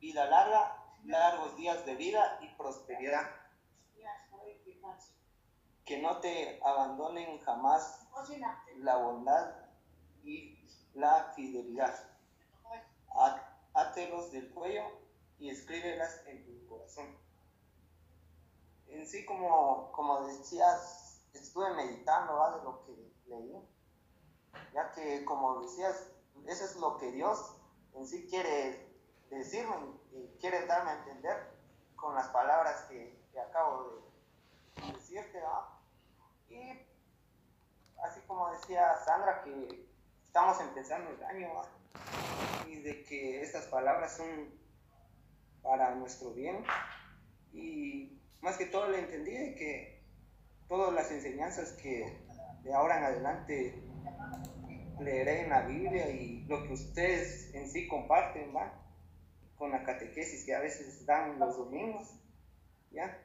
[0.00, 3.22] vida larga largos días de vida y prosperidad.
[5.84, 8.06] que no te abandonen jamás
[8.78, 9.54] la bondad
[10.24, 10.58] y
[10.94, 11.94] la fidelidad.
[13.72, 14.82] Átelos del cuello
[15.38, 17.25] y escríbelas en tu corazón.
[18.88, 23.68] En sí, como, como decías, estuve meditando de lo que leí,
[24.72, 26.10] ya que como decías,
[26.46, 27.56] eso es lo que Dios
[27.94, 28.86] en sí quiere
[29.30, 29.74] decirme
[30.12, 31.56] y quiere darme a entender
[31.96, 33.16] con las palabras que,
[33.48, 34.02] acabo
[34.76, 35.42] de decirte.
[36.48, 36.86] Y
[38.02, 39.86] así como decía Sandra, que
[40.24, 41.48] estamos empezando el año
[42.66, 44.54] y de que estas palabras son
[45.62, 46.64] para nuestro bien.
[47.52, 50.02] Y más que todo le entendí que
[50.68, 52.18] todas las enseñanzas que
[52.62, 53.82] de ahora en adelante
[55.00, 58.72] leeré en la Biblia y lo que ustedes en sí comparten, ¿va?
[59.56, 62.08] Con la catequesis que a veces dan los domingos,
[62.90, 63.22] ¿ya?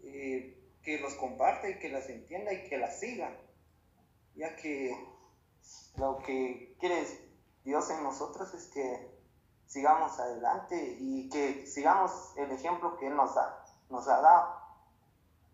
[0.00, 3.36] Eh, que los comparte y que las entienda y que las siga,
[4.34, 4.96] ya que
[5.98, 7.04] lo que quiere
[7.64, 9.18] Dios en nosotros es que
[9.66, 14.58] sigamos adelante y que sigamos el ejemplo que Él nos, da, nos ha dado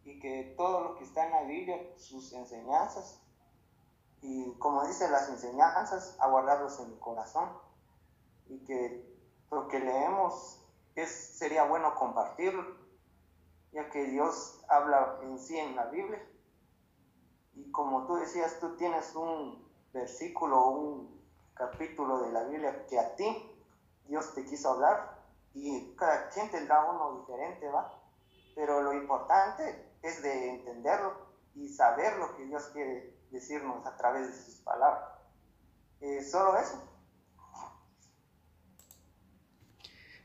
[0.04, 3.20] y que todo lo que está en la Biblia, sus enseñanzas,
[4.20, 7.50] y como dice las enseñanzas, a guardarlos en el corazón
[8.46, 9.14] y que
[9.50, 12.64] lo que leemos es, sería bueno compartirlo,
[13.72, 16.26] ya que Dios habla en sí en la Biblia.
[17.54, 21.22] Y como tú decías, tú tienes un versículo, un
[21.54, 23.50] capítulo de la Biblia que a ti
[24.06, 25.22] Dios te quiso hablar
[25.54, 28.03] y cada quien tendrá uno diferente, ¿va?
[28.54, 31.12] Pero lo importante es de entenderlo
[31.54, 35.10] y saber lo que Dios quiere decirnos a través de sus palabras.
[36.00, 36.82] Eh, solo eso.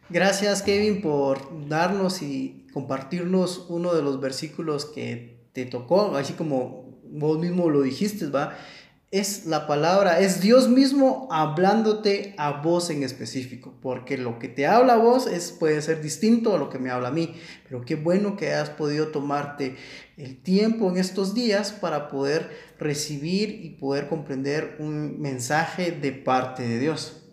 [0.09, 6.89] Gracias Kevin por darnos y compartirnos uno de los versículos que te tocó, así como
[7.03, 8.57] vos mismo lo dijiste, ¿va?
[9.11, 14.67] Es la palabra, es Dios mismo hablándote a vos en específico, porque lo que te
[14.67, 17.33] habla a vos es, puede ser distinto a lo que me habla a mí,
[17.67, 19.77] pero qué bueno que hayas podido tomarte
[20.15, 26.61] el tiempo en estos días para poder recibir y poder comprender un mensaje de parte
[26.61, 27.23] de Dios.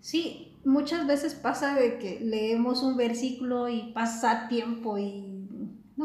[0.00, 5.39] Sí, muchas veces pasa de que leemos un versículo y pasa tiempo y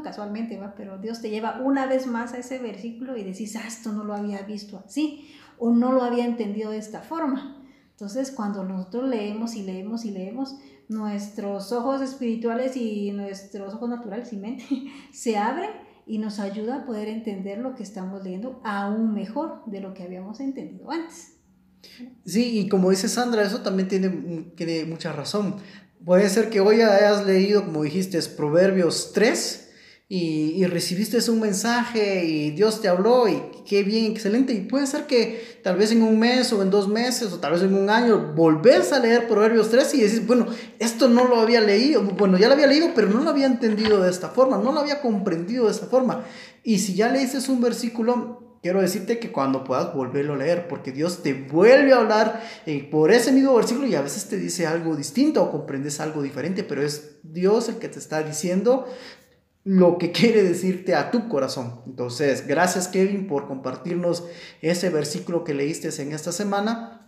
[0.03, 3.67] casualmente, va, pero Dios te lleva una vez más a ese versículo y decís, ah,
[3.67, 7.63] esto no lo había visto así o no lo había entendido de esta forma.
[7.91, 14.31] Entonces, cuando nosotros leemos y leemos y leemos, nuestros ojos espirituales y nuestros ojos naturales
[14.33, 14.65] y mente
[15.11, 15.71] se abren
[16.05, 20.03] y nos ayuda a poder entender lo que estamos leyendo aún mejor de lo que
[20.03, 21.33] habíamos entendido antes.
[22.25, 24.09] Sí, y como dice Sandra, eso también tiene,
[24.55, 25.55] tiene mucha razón.
[26.03, 29.64] Puede ser que hoy hayas leído, como dijiste, Proverbios 3,
[30.07, 34.53] y, recibiste un mensaje y Dios te habló y qué bien, excelente.
[34.53, 37.53] Y puede ser que tal vez en un mes o en dos meses o tal
[37.53, 40.45] vez en un año volvés a leer Proverbios 3 y decís, bueno,
[40.77, 44.01] esto no lo había leído, bueno, ya lo había leído, pero no lo había entendido
[44.01, 46.23] de esta forma, no lo había comprendido de esta forma.
[46.63, 50.91] Y si ya leíste un versículo, quiero decirte que cuando puedas volverlo a leer, porque
[50.91, 54.67] Dios te vuelve a hablar eh, por ese mismo versículo y a veces te dice
[54.67, 58.85] algo distinto o comprendes algo diferente, pero es Dios el que te está diciendo,
[59.65, 61.81] lo que quiere decirte a tu corazón.
[61.87, 64.23] Entonces, gracias Kevin por compartirnos
[64.61, 67.01] ese versículo que leíste en esta semana.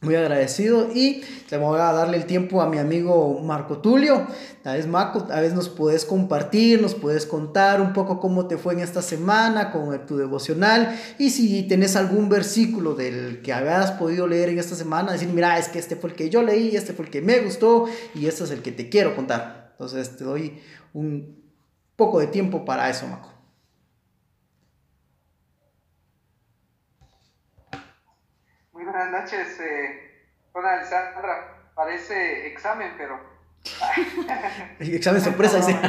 [0.00, 4.28] Muy agradecido y te voy a darle el tiempo a mi amigo Marco Tulio.
[4.62, 8.56] Tal vez Marco, a veces nos puedes compartir, nos puedes contar un poco cómo te
[8.56, 13.90] fue en esta semana con tu devocional y si tenés algún versículo del que habías
[13.90, 16.76] podido leer en esta semana, decir, mira, es que este fue el que yo leí,
[16.76, 19.72] este fue el que me gustó y este es el que te quiero contar.
[19.72, 20.60] Entonces te doy
[20.94, 21.47] un,
[21.98, 23.28] poco de tiempo para eso, Maco.
[28.72, 31.72] Muy buenas noches, eh, hola Alessandra.
[31.74, 33.18] Parece examen, pero.
[34.78, 35.76] examen sorpresa, dice.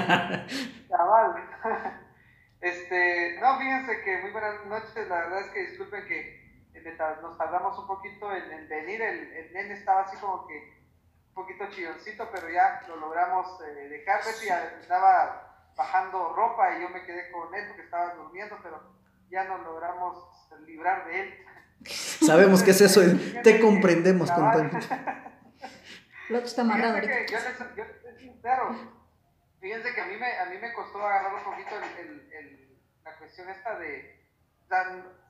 [2.61, 5.07] Este, no, fíjense que muy buenas noches.
[5.07, 9.01] La verdad es que disculpen que eh, nos tardamos un poquito en, venir.
[9.01, 10.73] El, el, nene estaba así como que
[11.29, 14.19] un poquito chilloncito, pero ya lo logramos eh, dejar.
[14.25, 14.49] Betty
[14.81, 15.48] estaba
[15.79, 18.81] bajando ropa y yo me quedé con él porque estaba durmiendo, pero
[19.29, 20.27] ya nos logramos
[20.65, 21.45] librar de él.
[21.85, 22.99] Sabemos que es eso,
[23.43, 24.69] te comprendemos con todo.
[26.27, 26.99] Lo está amarrado.
[26.99, 27.83] yo, les, yo
[28.17, 28.75] sincero,
[29.61, 33.17] fíjense que a mí me, a mí me costó agarrar un poquito el, el, la
[33.17, 34.19] cuestión esta de,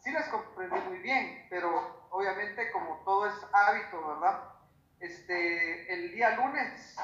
[0.04, 4.44] sí las comprendí muy bien, pero obviamente como todo es hábito, ¿verdad?
[5.00, 6.96] Este, el día lunes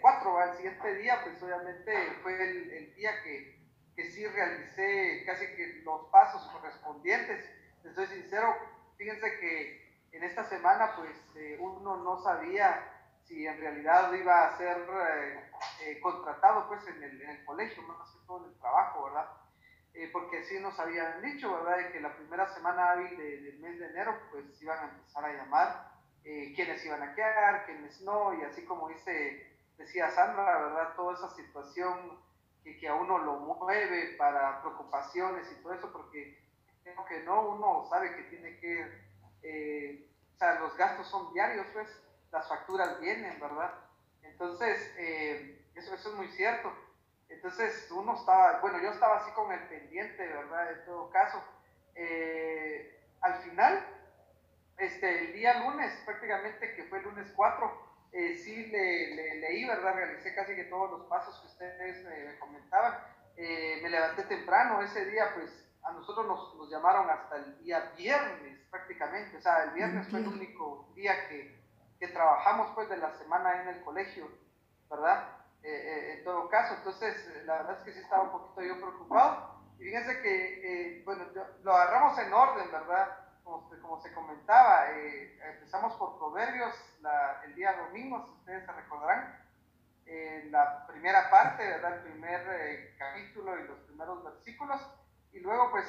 [0.00, 3.62] 4, eh, al siguiente día, pues obviamente fue el, día que
[3.94, 7.44] que sí realicé casi que los pasos correspondientes.
[7.84, 8.54] Les soy sincero,
[8.96, 12.88] fíjense que en esta semana pues eh, uno no sabía
[13.24, 15.50] si en realidad iba a ser eh,
[15.84, 19.28] eh, contratado pues en el, en el, colegio, más que todo en el trabajo, ¿verdad?
[20.10, 21.76] porque sí nos habían dicho, ¿verdad?
[21.76, 25.32] De que la primera semana hábil del mes de enero pues iban a empezar a
[25.34, 25.91] llamar
[26.22, 30.94] quiénes iban a quedar, quiénes no, y así como dice, decía Sandra, ¿verdad?
[30.94, 32.18] Toda esa situación
[32.62, 36.38] que, que a uno lo mueve para preocupaciones y todo eso, porque
[36.82, 39.02] creo que no, uno sabe que tiene que,
[39.42, 41.88] eh, o sea, los gastos son diarios, pues,
[42.30, 43.72] las facturas vienen, ¿verdad?
[44.22, 46.72] Entonces, eh, eso, eso es muy cierto.
[47.28, 50.72] Entonces, uno estaba, bueno, yo estaba así con el pendiente, ¿verdad?
[50.72, 51.42] En todo caso.
[51.94, 53.86] Eh, al final,
[54.82, 59.94] este, el día lunes, prácticamente que fue el lunes 4, eh, sí le, leí, ¿verdad?
[59.94, 62.98] Realicé casi que todos los pasos que ustedes me, comentaban.
[63.36, 65.50] Eh, me levanté temprano ese día, pues
[65.84, 70.20] a nosotros nos, nos, llamaron hasta el día viernes prácticamente, o sea, el viernes fue
[70.20, 71.58] el único día que,
[71.98, 74.28] que, trabajamos pues de la semana en el colegio,
[74.90, 75.28] ¿verdad?
[75.62, 79.62] Eh, en todo caso, entonces la verdad es que sí estaba un poquito yo preocupado.
[79.78, 81.24] Y fíjense que, bueno,
[81.62, 83.21] lo agarramos en orden, ¿verdad?
[83.44, 86.74] Como, se comentaba, eh, empezamos por Proverbios
[87.44, 89.38] el día domingo, si ustedes se recordarán,
[90.06, 91.98] eh, la primera parte, ¿verdad?
[91.98, 94.80] el primer eh, capítulo y los primeros versículos,
[95.32, 95.86] y luego pues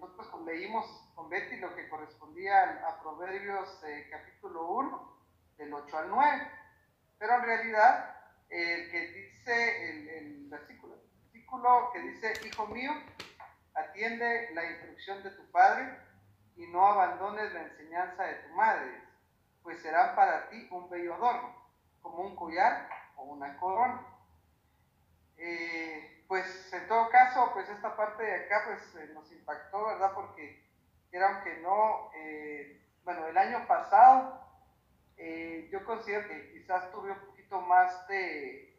[0.00, 5.18] nosotros leímos con Betty lo que correspondía a, Proverbios capítulo 1,
[5.58, 6.50] del 8 al 9,
[7.18, 8.16] pero en realidad
[8.48, 12.92] el que dice el, el versículo, el versículo que dice, hijo mío,
[13.74, 16.05] atiende la instrucción de tu padre,
[16.56, 19.02] y no abandones la enseñanza de tu madre,
[19.62, 21.54] pues serán para ti un bello adorno,
[22.00, 24.00] como un collar o una corona.
[25.36, 30.12] Eh, pues en todo caso, pues esta parte de acá pues eh, nos impactó, ¿verdad?
[30.14, 30.64] Porque
[31.12, 34.44] era aunque no, eh, bueno, el año pasado
[35.70, 38.78] yo considero que quizás tuve un poquito más de,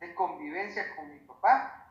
[0.00, 1.90] de convivencia con mi papá.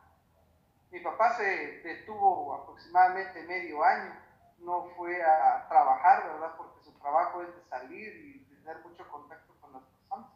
[0.92, 4.21] Mi papá se detuvo aproximadamente medio año
[4.62, 6.56] no fue a trabajar, ¿verdad?
[6.58, 10.30] Porque su trabajo es de salir y tener mucho contacto con las personas.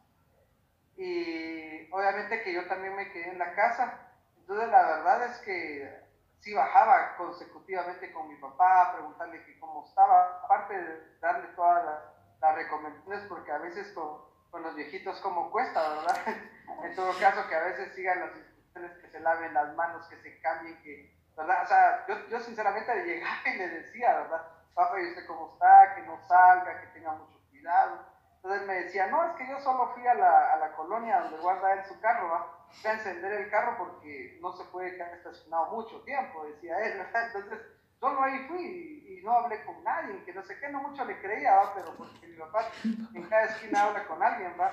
[0.98, 4.12] Y obviamente que yo también me quedé en la casa.
[4.38, 6.06] Entonces la verdad es que
[6.40, 11.86] sí bajaba consecutivamente con mi papá a preguntarle que cómo estaba, aparte de darle todas
[11.86, 12.16] las,
[12.56, 16.16] recomendaciones, porque a veces con, con, los viejitos como cuesta, ¿verdad?
[16.84, 20.18] en todo caso que a veces sigan las instrucciones, que se laven las manos, que
[20.18, 21.63] se cambien, que ¿verdad?
[21.63, 24.41] O sea, yo, yo sinceramente le llegaba y le decía, ¿verdad?
[24.74, 25.95] Papá, ¿y usted cómo está?
[25.95, 28.06] Que no salga, que tenga mucho cuidado.
[28.36, 31.39] Entonces me decía, no, es que yo solo fui a la, a la colonia donde
[31.39, 32.67] guarda él su carro, ¿va?
[32.69, 36.98] Fui a encender el carro porque no se puede quedar estacionado mucho tiempo, decía él,
[37.00, 37.28] ¿verdad?
[37.28, 37.60] Entonces,
[38.00, 41.19] solo ahí fui y, no hablé con nadie, que no sé qué, no mucho le
[41.19, 41.74] creía, ¿va?
[41.74, 42.69] Pero porque mi papá
[43.15, 44.71] en cada esquina habla con alguien, ¿va?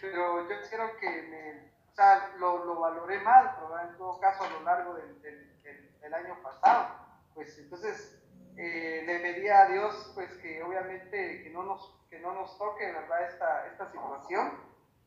[0.00, 3.90] Pero yo quiero que me, o sea, lo, lo valoré mal, ¿verdad?
[3.90, 5.20] En todo caso, a lo largo del
[6.02, 6.96] el año pasado.
[7.34, 8.22] Pues entonces
[8.56, 12.92] eh, le pedía a Dios pues que obviamente que no nos, que no nos toque,
[12.92, 13.26] ¿verdad?
[13.26, 14.60] Esta, esta situación,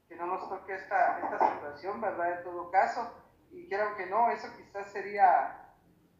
[0.08, 2.39] que no nos toque esta, esta situación, ¿verdad?
[2.39, 3.13] En todo caso.
[3.51, 5.73] Y quiero que no, eso quizás sería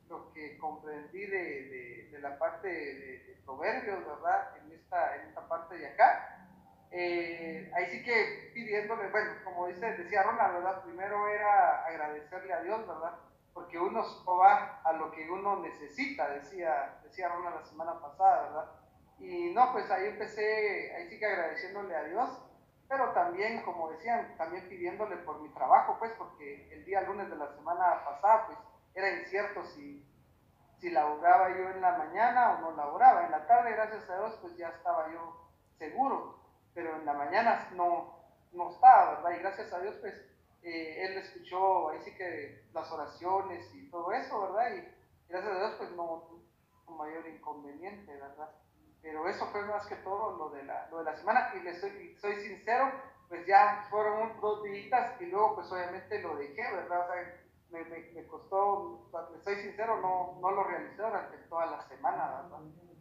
[0.08, 4.58] lo que comprendí de, de, la parte de, Proverbios, ¿verdad?
[4.58, 6.48] En esta, en esta parte de acá.
[6.90, 10.84] Eh, ahí sí que pidiéndole, bueno, como dice, decía Ronald, ¿verdad?
[10.84, 13.20] Primero era agradecerle a Dios, ¿verdad?
[13.56, 18.72] Porque uno va a lo que uno necesita, decía, decía Rona la semana pasada, ¿verdad?
[19.18, 22.30] Y no, pues ahí empecé, ahí sí que agradeciéndole a Dios,
[22.90, 27.38] pero también, como decían, también pidiéndole por mi trabajo, pues, porque el día lunes de
[27.38, 28.58] la semana pasada, pues,
[28.94, 30.06] era incierto si,
[30.80, 33.24] si laboraba yo en la mañana o no laboraba.
[33.24, 36.42] En la tarde, gracias a Dios, pues ya estaba yo seguro,
[36.74, 38.20] pero en la mañana no,
[38.52, 39.32] no estaba, ¿verdad?
[39.32, 40.35] Y gracias a Dios, pues,
[40.66, 44.76] eh, él escuchó ahí sí que las oraciones y todo eso, ¿verdad?
[44.76, 46.28] Y gracias a Dios pues no
[46.88, 48.50] un mayor inconveniente, ¿verdad?
[49.00, 51.80] Pero eso fue más que todo lo de la, lo de la semana y le
[51.80, 52.92] soy, soy sincero,
[53.30, 57.02] pues ya fueron dos días y luego pues obviamente lo dejé, ¿verdad?
[57.02, 61.68] O sea, me, me, me costó, le soy sincero, no, no lo realicé durante toda
[61.68, 62.60] la semana, ¿verdad?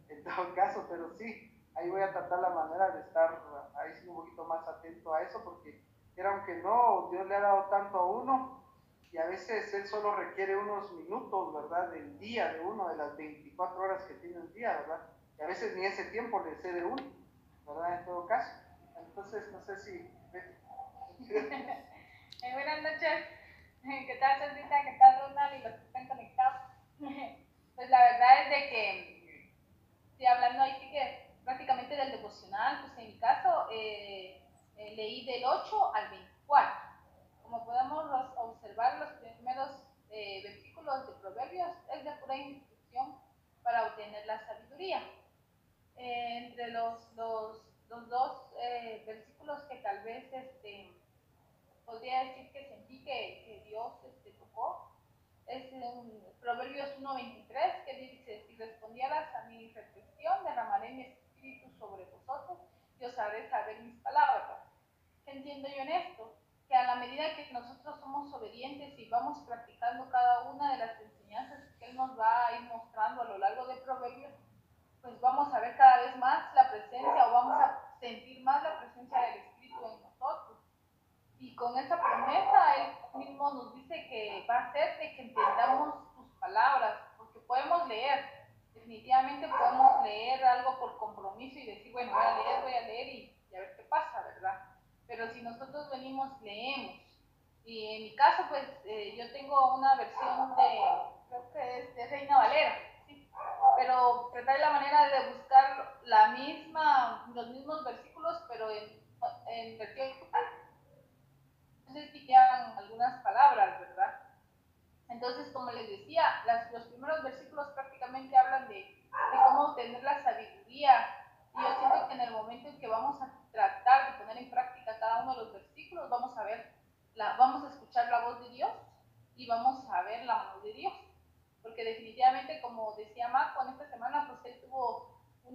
[0.09, 3.41] En todo caso, pero sí, ahí voy a tratar la manera de estar
[3.73, 5.83] ahí sí un poquito más atento a eso porque
[6.17, 8.63] era aunque no, Dios le ha dado tanto a uno
[9.11, 11.89] y a veces Él solo requiere unos minutos, ¿verdad?
[11.91, 15.01] Del día de uno, de las 24 horas que tiene el día, ¿verdad?
[15.39, 17.01] Y a veces ni ese tiempo le cede uno,
[17.65, 17.99] ¿verdad?
[17.99, 18.51] En todo caso.
[18.97, 20.11] Entonces, no sé si...
[22.43, 23.25] Eh, buenas noches.
[23.81, 24.81] ¿Qué tal, Sandrita?
[24.83, 25.55] ¿Qué tal, Ronald?
[25.55, 26.61] Y los que están conectados.
[27.75, 29.14] pues la verdad es de que,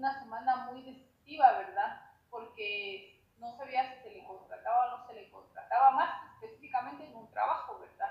[0.01, 2.01] una semana muy decisiva, ¿verdad?
[2.31, 7.15] Porque no sabía si se le contrataba o no se le contrataba más específicamente en
[7.15, 8.11] un trabajo, ¿verdad?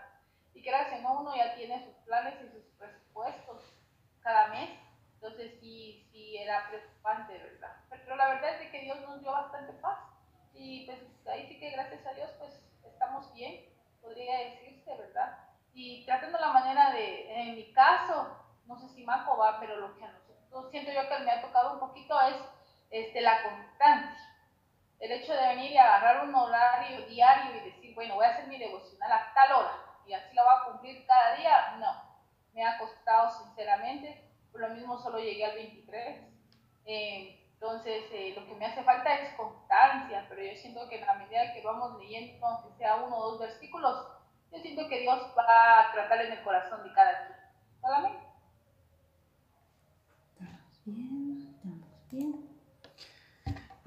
[0.53, 3.73] Y que si no, uno ya tiene sus planes y sus presupuestos
[4.21, 4.69] cada mes,
[5.15, 7.75] entonces sí, sí era preocupante, ¿verdad?
[7.89, 9.97] Pero la verdad es que Dios nos dio bastante paz
[10.53, 13.65] y pues ahí sí que gracias a Dios pues estamos bien,
[13.99, 15.39] podría decirse, ¿verdad?
[15.73, 18.37] Y tratando la manera de, en mi caso,
[18.67, 19.95] no sé si Marco va, pero lo
[20.49, 22.35] nosotros siento yo que me ha tocado un poquito es
[22.89, 24.29] este, la constancia
[24.99, 28.47] el hecho de venir y agarrar un horario diario y decir, bueno, voy a hacer
[28.47, 29.71] mi devocional a tal hora
[30.05, 32.09] y así lo voy a cumplir cada día, no.
[32.53, 36.25] Me ha costado sinceramente, por lo mismo solo llegué al 23.
[36.85, 41.05] Eh, entonces, eh, lo que me hace falta es constancia, pero yo siento que en
[41.05, 44.07] la medida que vamos leyendo, aunque sea uno o dos versículos,
[44.51, 47.53] yo siento que Dios va a tratar en el corazón de cada día.
[47.81, 48.23] Solamente.
[50.33, 52.49] Estamos bien, estamos bien.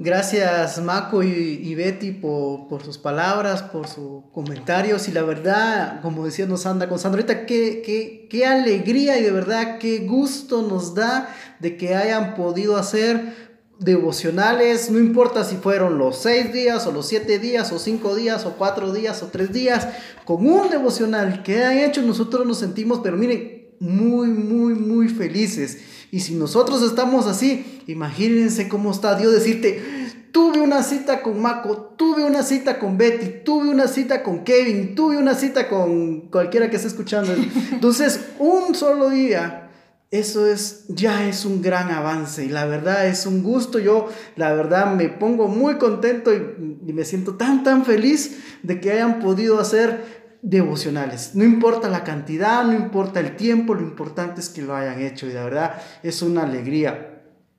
[0.05, 6.45] Gracias Mako y, Betty por, sus palabras, por sus comentarios y la verdad, como decía
[6.45, 10.97] nos anda con Sandra, ahorita qué, qué, qué alegría y de verdad qué gusto nos
[10.97, 16.91] da de que hayan podido hacer devocionales, no importa si fueron los seis días o
[16.91, 19.87] los siete días o cinco días o cuatro días o tres días,
[20.25, 25.79] con un devocional que han hecho nosotros nos sentimos, pero miren, muy, muy, muy felices.
[26.13, 29.83] Y si nosotros estamos así, imagínense cómo está Dios decirte,
[30.31, 34.95] tuve una cita con Mako, tuve una cita con Betty, tuve una cita con Kevin,
[34.95, 37.33] tuve una cita con cualquiera que esté escuchando.
[37.73, 39.71] Entonces, un solo día,
[40.11, 43.79] eso es, ya es un gran avance y la verdad es un gusto.
[43.79, 48.83] Yo, la verdad, me pongo muy contento y, y me siento tan, tan feliz de
[48.83, 51.35] que hayan podido hacer devocionales.
[51.35, 55.27] No importa la cantidad, no importa el tiempo, lo importante es que lo hayan hecho
[55.27, 57.09] y de verdad es una alegría.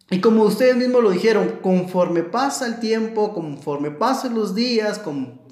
[0.09, 4.99] Y como ustedes mismos lo dijeron, conforme pasa el tiempo, conforme pasen los días,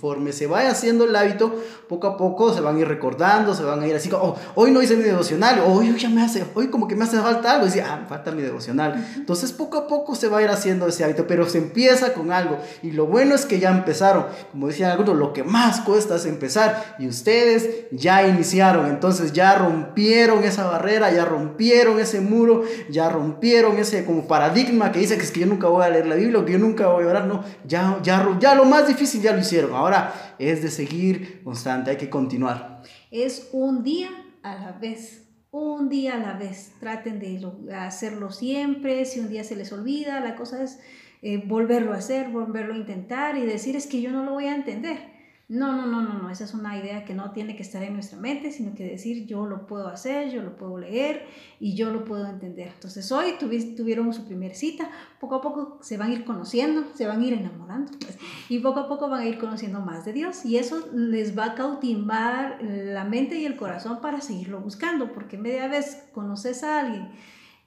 [0.01, 1.53] conforme se vaya haciendo el hábito,
[1.87, 4.71] poco a poco se van a ir recordando, se van a ir así, oh, hoy
[4.71, 7.65] no hice mi devocional, hoy ya me hace, hoy como que me hace falta algo,
[7.65, 9.05] y dice, ah, falta mi devocional.
[9.15, 12.31] Entonces poco a poco se va a ir haciendo ese hábito, pero se empieza con
[12.31, 12.57] algo.
[12.81, 14.25] Y lo bueno es que ya empezaron.
[14.51, 16.95] Como decían algunos, lo que más cuesta es empezar.
[16.97, 23.77] Y ustedes ya iniciaron, entonces ya rompieron esa barrera, ya rompieron ese muro, ya rompieron
[23.77, 26.15] ese como para paradigma que dice que es que yo nunca voy a leer la
[26.15, 29.21] Biblia o que yo nunca voy a orar, no, ya, ya, ya lo más difícil
[29.21, 29.90] ya lo hicieron, ahora
[30.39, 32.81] es de seguir constante, hay que continuar.
[33.11, 34.09] Es un día
[34.43, 39.43] a la vez, un día a la vez, traten de hacerlo siempre, si un día
[39.43, 40.79] se les olvida, la cosa es
[41.21, 44.45] eh, volverlo a hacer, volverlo a intentar y decir es que yo no lo voy
[44.45, 45.10] a entender.
[45.51, 47.91] No, no, no, no, no, esa es una idea que no tiene que estar en
[47.91, 51.25] nuestra mente, sino que decir yo lo puedo hacer, yo lo puedo leer
[51.59, 52.69] y yo lo puedo entender.
[52.69, 54.89] Entonces hoy tuvieron su primera cita,
[55.19, 58.59] poco a poco se van a ir conociendo, se van a ir enamorando pues, y
[58.59, 61.55] poco a poco van a ir conociendo más de Dios y eso les va a
[61.55, 67.09] cautivar la mente y el corazón para seguirlo buscando, porque media vez conoces a alguien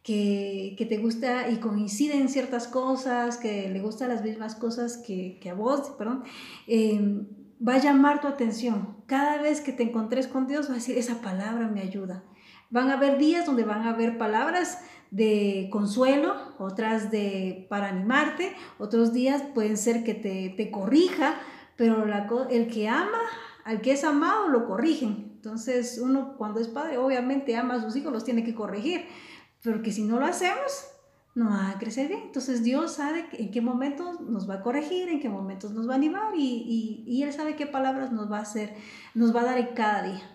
[0.02, 4.96] que, que, te gusta y coincide en ciertas cosas, que le gustan las mismas cosas
[4.96, 6.24] que, que a vos, perdón,
[6.66, 7.26] eh,
[7.66, 8.96] va a llamar tu atención.
[9.06, 12.24] Cada vez que te encontres con Dios, va a decir, esa palabra me ayuda.
[12.70, 14.78] Van a haber días donde van a haber palabras
[15.10, 21.34] de consuelo, otras de para animarte, otros días pueden ser que te, te corrija,
[21.76, 22.04] pero
[22.50, 23.20] el que ama,
[23.64, 25.32] al que es amado, lo corrigen.
[25.36, 29.06] Entonces uno cuando es padre obviamente ama a sus hijos, los tiene que corregir,
[29.62, 30.88] pero que si no lo hacemos,
[31.34, 32.22] no va a crecer bien.
[32.24, 35.92] Entonces Dios sabe en qué momentos nos va a corregir, en qué momentos nos va
[35.94, 38.74] a animar y, y, Él sabe qué palabras nos va a hacer,
[39.14, 40.33] nos va a dar en cada día.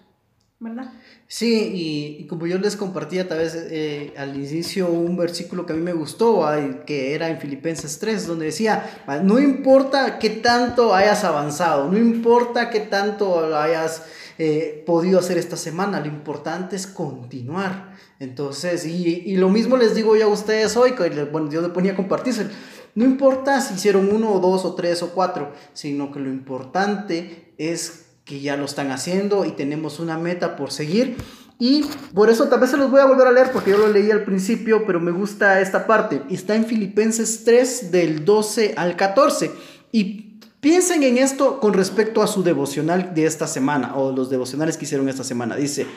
[0.62, 0.91] ¿Verdad?
[1.26, 5.76] Sí, y, como yo les compartía tal vez eh, al inicio un versículo que a
[5.78, 6.45] mí me gustó,
[6.86, 12.70] que era en Filipenses 3, donde decía, no importa qué tanto hayas avanzado, no importa
[12.70, 14.03] qué tanto hayas
[14.38, 17.95] eh, podido hacer esta semana, lo importante es continuar.
[18.20, 21.93] Entonces, y, lo mismo les digo yo a ustedes hoy, que bueno, yo le ponía
[21.93, 22.47] a compartirse.
[22.95, 27.53] No importa si hicieron uno o dos o tres o cuatro, sino que lo importante
[27.57, 31.17] es que ya lo están haciendo y tenemos una meta por seguir.
[31.57, 33.88] Y por eso tal vez se los voy a volver a leer porque yo lo
[33.88, 36.21] leí al principio, pero me gusta esta parte.
[36.30, 39.49] Está en Filipenses 3 del 12 al 14.
[39.91, 44.77] Y piensen en esto con respecto a su devocional de esta semana o los devocionales
[44.77, 45.55] que hicieron esta semana.
[45.55, 45.88] Dice,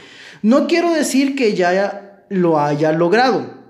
[0.41, 3.62] no quiero decir que ya lo haya logrado,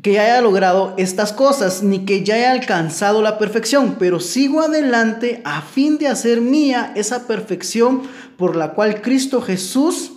[0.00, 5.42] que haya logrado estas cosas, ni que ya haya alcanzado la perfección, pero sigo adelante
[5.44, 8.02] a fin de hacer mía esa perfección
[8.36, 10.12] por la cual Cristo Jesús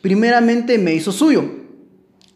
[0.00, 1.57] primeramente me hizo suyo.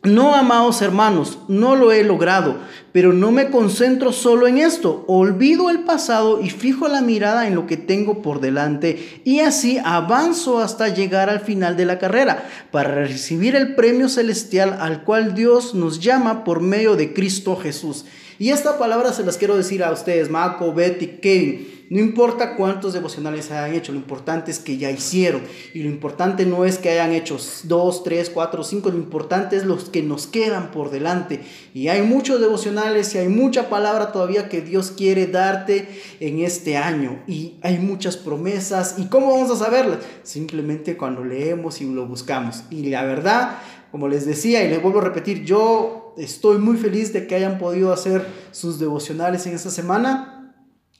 [0.04, 2.56] No, amados hermanos, no lo he logrado,
[2.90, 5.04] pero no me concentro solo en esto.
[5.06, 9.78] Olvido el pasado y fijo la mirada en lo que tengo por delante y así
[9.84, 15.36] avanzo hasta llegar al final de la carrera para recibir el premio celestial al cual
[15.36, 18.04] Dios nos llama por medio de Cristo Jesús.
[18.38, 21.82] Y esta palabra se las quiero decir a ustedes, Marco, Betty, Kevin.
[21.92, 25.42] No importa cuántos devocionales hayan hecho, lo importante es que ya hicieron.
[25.74, 29.66] Y lo importante no es que hayan hecho dos, tres, cuatro, cinco, lo importante es
[29.66, 31.40] los que nos quedan por delante.
[31.74, 35.86] Y hay muchos devocionales y hay mucha palabra todavía que Dios quiere darte
[36.18, 37.22] en este año.
[37.26, 38.94] Y hay muchas promesas.
[38.96, 39.98] ¿Y cómo vamos a saberlas?
[40.22, 42.62] Simplemente cuando leemos y lo buscamos.
[42.70, 43.58] Y la verdad,
[43.92, 47.58] como les decía y les vuelvo a repetir, yo estoy muy feliz de que hayan
[47.58, 50.38] podido hacer sus devocionales en esta semana.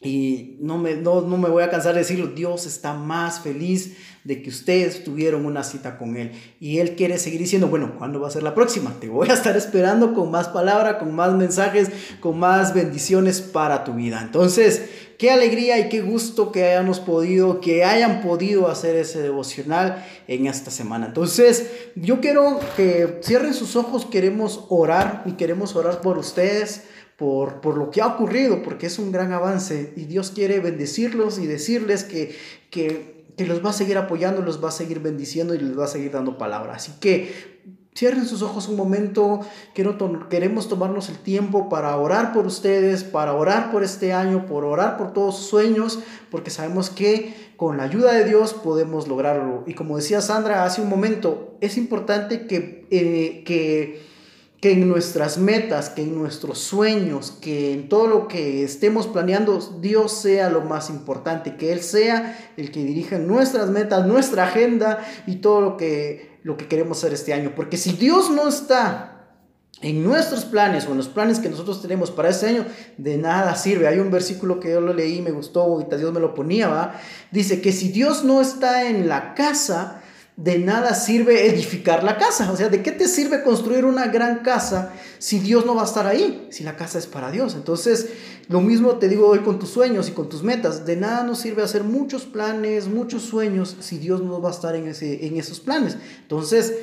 [0.05, 4.43] Y no me, no, me voy a cansar de decirlo, Dios está más feliz de
[4.43, 6.33] que ustedes tuvieron una cita con Él.
[6.59, 8.99] Y Él quiere seguir diciendo, bueno, ¿cuándo va a ser la próxima?
[9.01, 11.89] Te voy a estar esperando con más palabra, con más mensajes,
[12.21, 14.21] con más bendiciones para tu vida.
[14.21, 14.91] Entonces,
[15.23, 20.49] qué alegría y qué gusto que hayamos podido, que hayan podido hacer ese devocional en
[20.49, 21.07] esta semana.
[21.07, 27.65] Entonces, yo quiero que cierren sus ojos, queremos orar y queremos orar por ustedes por,
[27.65, 32.03] lo que ha ocurrido, porque es un gran avance y Dios quiere bendecirlos y decirles
[32.03, 32.35] que,
[32.73, 35.85] que, que los va a seguir apoyando, los va a seguir bendiciendo y les va
[35.85, 36.75] a seguir dando palabra.
[36.75, 37.63] Así que
[37.95, 39.41] Cierren sus ojos un momento,
[39.75, 44.97] queremos tomarnos el tiempo para orar por ustedes, para orar por este año, por orar
[44.97, 45.99] por todos sus sueños,
[46.31, 49.63] porque sabemos que con la ayuda de Dios podemos lograrlo.
[49.67, 54.13] Y como decía Sandra hace un momento, es importante que, eh, que
[54.63, 59.59] que en nuestras metas, que en nuestros sueños, que en todo lo que estemos planeando,
[59.81, 65.05] Dios sea lo más importante, que Él sea el que dirija nuestras metas, nuestra agenda
[65.27, 67.53] y todo lo que, lo que queremos hacer este año.
[67.55, 69.13] Porque si Dios no está
[69.81, 72.67] en nuestros planes o en los planes que nosotros tenemos para este año,
[72.99, 73.89] de nada sirve.
[73.89, 77.01] Hay un versículo que yo lo leí, me gustó, y Dios me lo ponía, ¿va?
[77.33, 80.02] Dice que si Dios no está en la casa,
[80.37, 82.51] de nada sirve edificar la casa.
[82.53, 85.87] O sea, ¿de qué te sirve construir una gran casa si Dios no va a
[85.87, 86.49] estar ahí?
[86.51, 87.55] Si la casa es para Dios.
[87.55, 88.09] Entonces,
[88.49, 90.87] lo mismo te digo hoy con tus sueños y con tus metas.
[90.87, 94.75] De nada nos sirve hacer muchos planes, muchos sueños, si Dios no va a estar
[94.75, 95.99] en, ese, en esos planes.
[96.23, 96.75] Entonces,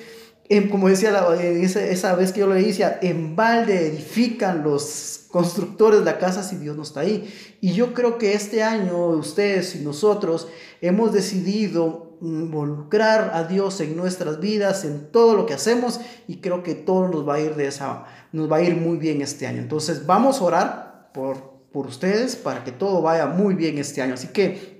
[0.48, 1.10] em, como decía
[1.42, 6.58] esa, esa, vez que yo le decía, en balde edifican los constructores la casa si
[6.58, 7.34] Dios no está ahí.
[7.62, 10.48] Y yo creo que este año ustedes y nosotros
[10.82, 16.64] hemos decidido involucrar a Dios en nuestras vidas, en todo lo que hacemos y creo
[16.64, 19.48] que todo nos va a ir de esa, nos va a ir muy bien este
[19.48, 19.60] año.
[19.60, 21.38] Entonces vamos a orar por,
[21.72, 24.14] por ustedes para que todo vaya muy bien este año.
[24.16, 24.80] Así que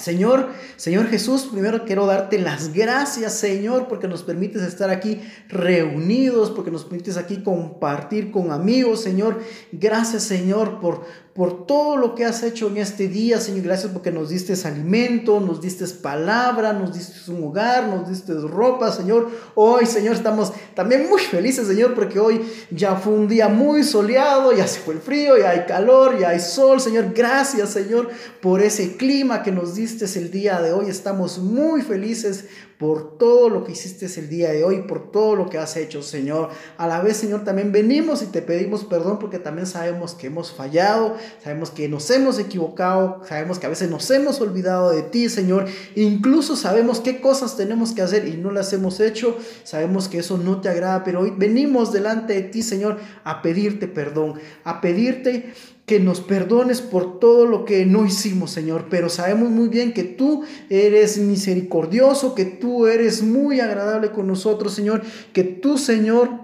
[0.00, 6.50] Señor, Señor Jesús, primero quiero darte las gracias, Señor, porque nos permites estar aquí reunidos,
[6.50, 9.40] porque nos permites aquí compartir con amigos, Señor.
[9.72, 11.04] Gracias, Señor, por,
[11.40, 13.64] por todo lo que has hecho en este día, Señor.
[13.64, 18.92] Gracias porque nos diste alimento, nos diste palabra, nos diste un hogar, nos diste ropa,
[18.92, 19.30] Señor.
[19.54, 24.52] Hoy, Señor, estamos también muy felices, Señor, porque hoy ya fue un día muy soleado,
[24.52, 27.14] ya se fue el frío, ya hay calor, ya hay sol, Señor.
[27.14, 28.10] Gracias, Señor,
[28.42, 30.90] por ese clima que nos diste el día de hoy.
[30.90, 32.44] Estamos muy felices
[32.80, 36.02] por todo lo que hiciste el día de hoy, por todo lo que has hecho,
[36.02, 36.48] Señor.
[36.78, 40.50] A la vez, Señor, también venimos y te pedimos perdón porque también sabemos que hemos
[40.50, 41.14] fallado,
[41.44, 45.66] sabemos que nos hemos equivocado, sabemos que a veces nos hemos olvidado de ti, Señor.
[45.94, 49.36] Incluso sabemos qué cosas tenemos que hacer y no las hemos hecho.
[49.62, 53.88] Sabemos que eso no te agrada, pero hoy venimos delante de ti, Señor, a pedirte
[53.88, 55.52] perdón, a pedirte
[55.90, 58.84] que nos perdones por todo lo que no hicimos, Señor.
[58.88, 64.72] Pero sabemos muy bien que tú eres misericordioso, que tú eres muy agradable con nosotros,
[64.72, 65.02] Señor.
[65.32, 66.39] Que tú, Señor,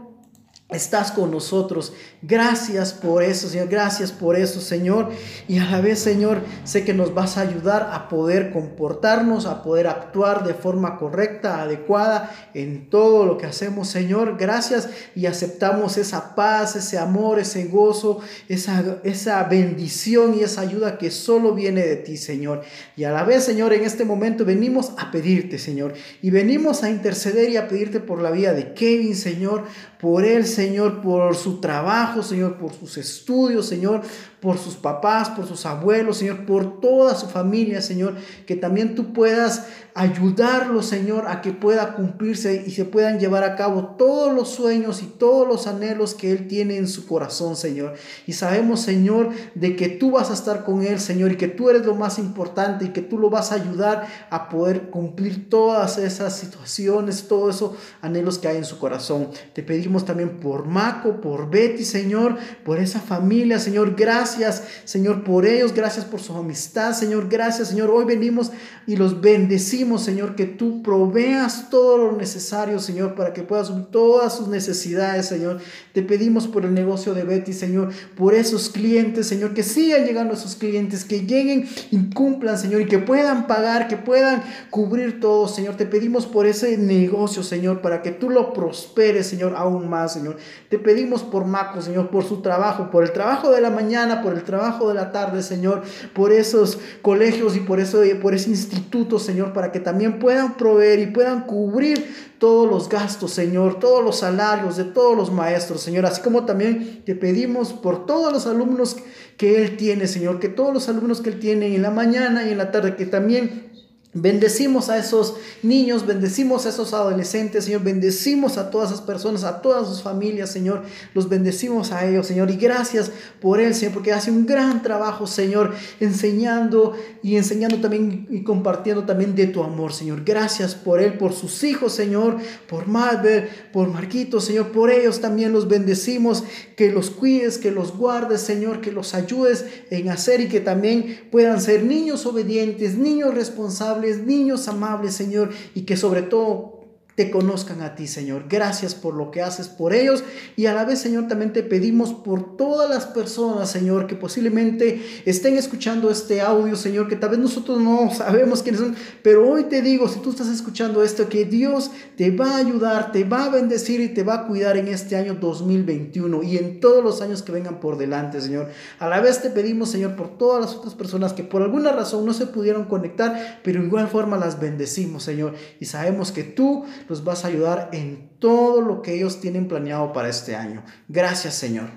[0.69, 1.93] estás con nosotros.
[2.23, 3.69] Gracias por eso, Señor.
[3.69, 5.11] Gracias por eso, Señor.
[5.47, 9.63] Y a la vez, Señor, sé que nos vas a ayudar a poder comportarnos, a
[9.63, 14.37] poder actuar de forma correcta, adecuada en todo lo que hacemos, Señor.
[14.39, 20.99] Gracias y aceptamos esa paz, ese amor, ese gozo, esa, esa bendición y esa ayuda
[20.99, 22.63] que solo viene de ti, Señor.
[22.97, 25.95] Y a la vez, Señor, en este momento venimos a pedirte, Señor.
[26.23, 29.65] Y venimos a interceder y a pedirte por la vida de Kevin, Señor,
[30.01, 34.03] por él, Señor, por su trabajo, Señor, por sus estudios, Señor,
[34.41, 38.15] por sus papás, por sus abuelos, Señor, por toda su familia, Señor,
[38.47, 43.57] que también tú puedas ayudarlo, Señor, a que pueda cumplirse y se puedan llevar a
[43.57, 47.95] cabo todos los sueños y todos los anhelos que Él tiene en su corazón, Señor.
[48.27, 51.71] Y sabemos, Señor, de que tú vas a estar con Él, Señor, y que tú
[51.71, 55.97] eres lo más importante y que tú lo vas a ayudar a poder cumplir todas
[55.97, 57.73] esas situaciones, todos esos
[58.03, 59.31] anhelos que hay en su corazón.
[59.55, 65.47] Te pedimos también por Maco, por Betty, Señor, por esa familia, Señor, gracias, Señor, por
[65.47, 67.91] ellos, gracias por su amistad, Señor, gracias, Señor.
[67.91, 68.51] Hoy venimos
[68.87, 74.37] y los bendecimos Señor, que tú proveas todo lo necesario, Señor, para que puedas todas
[74.37, 75.61] sus necesidades, Señor.
[75.93, 80.35] Te pedimos por el negocio de Betty, Señor, por esos clientes, Señor, que sigan llegando
[80.35, 85.49] esos clientes, que lleguen y cumplan, Señor, y que puedan pagar, que puedan cubrir todo,
[85.49, 85.77] Señor.
[85.77, 89.55] Te pedimos por ese negocio, Señor, para que tú lo prosperes, Señor,
[89.85, 90.37] más, Señor.
[90.69, 94.33] Te pedimos por Maco, Señor, por su trabajo, por el trabajo de la mañana, por
[94.33, 99.21] el trabajo de la tarde, Señor, por esos colegios y por eso por ese instituto,
[99.21, 104.03] Señor, para que que también puedan proveer y puedan cubrir todos los gastos, Señor, todos
[104.03, 108.47] los salarios de todos los maestros, Señor, así como también te pedimos por todos los
[108.47, 108.97] alumnos
[109.37, 112.53] que Él tiene, Señor, que todos los alumnos que Él tiene en la mañana y
[112.53, 113.71] en la tarde, que también
[114.19, 119.61] Bendecimos a esos niños, bendecimos a esos adolescentes, Señor, bendecimos a todas esas personas, a
[119.61, 123.11] todas sus familias, Señor, los bendecimos a ellos, Señor, y gracias
[123.43, 129.05] por él, Señor, porque hace un gran trabajo, Señor, enseñando y enseñando también y compartiendo
[129.05, 130.25] también de tu amor, Señor.
[130.25, 132.39] Gracias por él, por sus hijos, Señor,
[132.71, 136.43] por Madver, por Marquito, Señor, por ellos también los bendecimos,
[136.75, 141.29] que los cuides, que los guardes, Señor, que los ayudes en hacer y que también
[141.31, 146.76] puedan ser niños obedientes, niños responsables, niños amables, Señor, y que sobre todo
[147.17, 148.45] te conozcan a ti, Señor.
[148.47, 150.23] Gracias por lo que haces por ellos
[150.55, 155.03] y a la vez, Señor, también te pedimos por todas las personas, Señor, que posiblemente
[155.25, 159.65] estén escuchando este audio, Señor, que tal vez nosotros no sabemos quiénes son, pero hoy
[159.65, 163.47] te digo, si tú estás escuchando esto, que Dios te va a ayudar, te va
[163.47, 167.23] a bendecir y te va a cuidar en este año 2021 y en todos los
[167.23, 168.69] años que vengan por delante, Señor.
[168.99, 172.27] A la vez te pedimos, Señor, por todas las otras personas que por alguna razón
[172.27, 177.25] no se pudieron conectar, pero igual forma las bendecimos, Señor, y sabemos que tú los
[177.25, 180.85] vas a ayudar en todo lo que ellos tienen planeado para este año.
[181.09, 181.89] Gracias, Señor.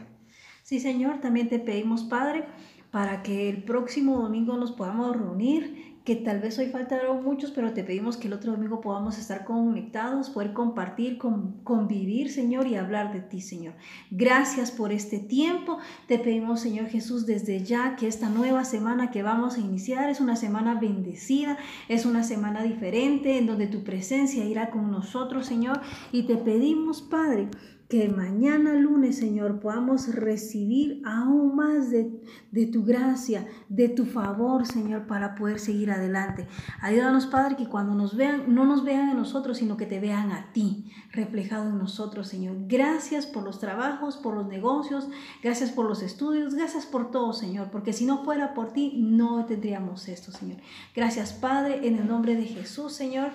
[0.63, 2.45] Sí, Señor, también te pedimos, Padre,
[2.91, 7.71] para que el próximo domingo nos podamos reunir que tal vez hoy faltaron muchos, pero
[7.71, 13.13] te pedimos que el otro domingo podamos estar conectados, poder compartir, convivir, Señor, y hablar
[13.13, 13.75] de ti, Señor.
[14.09, 15.77] Gracias por este tiempo.
[16.07, 20.19] Te pedimos, Señor Jesús, desde ya que esta nueva semana que vamos a iniciar es
[20.19, 21.59] una semana bendecida,
[21.89, 25.79] es una semana diferente en donde tu presencia irá con nosotros, Señor.
[26.11, 27.49] Y te pedimos, Padre,
[27.89, 32.21] que mañana lunes, Señor, podamos recibir aún más de,
[32.51, 36.47] de, tu gracia, de tu favor, Señor, para poder seguir adelante.
[36.81, 40.31] Ayúdanos, Padre, que cuando nos vean, no nos vean en nosotros, sino que te vean
[40.31, 42.57] a ti, reflejado en nosotros, Señor.
[42.67, 45.07] Gracias por los trabajos, por los negocios,
[45.41, 49.45] gracias por los estudios, gracias por todo, Señor, porque si no fuera por ti, no
[49.45, 50.59] tendríamos esto, Señor.
[50.95, 53.31] Gracias, Padre, en el nombre de Jesús, Señor.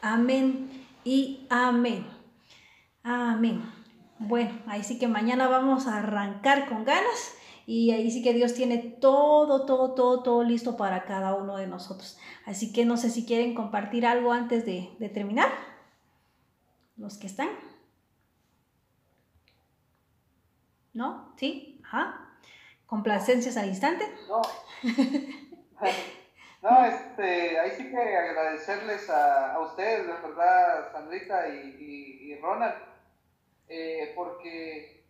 [0.00, 0.70] Amén
[1.04, 2.06] y amén.
[3.02, 3.77] Amén.
[4.18, 8.54] Bueno, ahí sí que mañana vamos a arrancar con ganas y ahí sí que Dios
[8.54, 12.18] tiene todo, todo, todo, todo listo para cada uno de nosotros.
[12.44, 15.48] Así que no sé si quieren compartir algo antes de, terminar.
[16.96, 17.48] Los que están.
[20.94, 21.32] ¿No?
[21.36, 21.80] ¿Sí?
[21.84, 22.38] Ajá.
[22.86, 24.04] ¿Complacencias al instante?
[24.28, 24.42] No.
[26.60, 32.74] No, este, ahí sí que agradecerles a, ustedes, de verdad, Sandrita y Ronald
[33.68, 35.04] eh, porque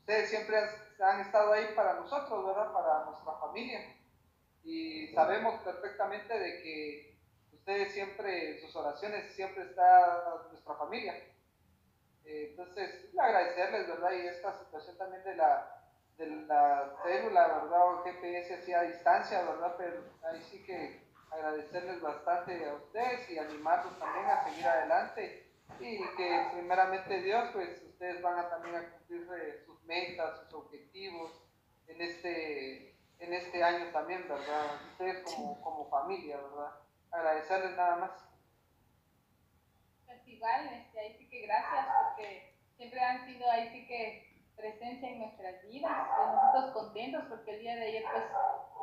[0.00, 0.56] ustedes siempre
[1.00, 2.72] han, estado ahí para nosotros, ¿verdad?
[2.72, 3.96] Para nuestra familia.
[4.64, 7.18] Y sabemos perfectamente de que
[7.52, 11.14] ustedes siempre, sus oraciones, siempre está nuestra familia.
[12.24, 14.12] Eh, entonces, agradecerles, ¿verdad?
[14.12, 15.84] Y esta situación también de la,
[16.18, 17.94] de la célula, ¿verdad?
[17.94, 19.74] O GPS así a distancia, ¿verdad?
[19.78, 21.00] Pero ahí sí que
[21.30, 25.46] agradecerles bastante a ustedes y animarlos también a seguir adelante
[25.78, 30.54] y que primeramente Dios, pues ustedes van a también a cumplir eh, sus metas, sus
[30.54, 31.32] objetivos
[31.86, 34.80] en este, en este año también, ¿verdad?
[34.92, 36.76] Ustedes como, como familia, ¿verdad?
[37.10, 38.10] Agradecerles nada más.
[40.06, 45.06] Pues igual, este, ahí sí que gracias porque siempre han sido ahí sí que presencia
[45.06, 48.24] en nuestras vidas, pues nosotros contentos porque el día de ayer pues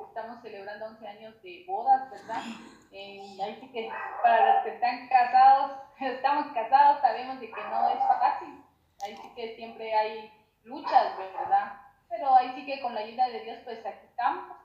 [0.09, 2.43] estamos celebrando 11 años de bodas, ¿verdad?
[2.91, 3.89] Eh, ahí sí que
[4.21, 8.66] para los que están casados, estamos casados, sabemos de que no es fácil,
[9.03, 10.31] ahí sí que siempre hay
[10.63, 11.81] luchas, ¿verdad?
[12.09, 14.57] Pero ahí sí que con la ayuda de Dios, pues aquí estamos.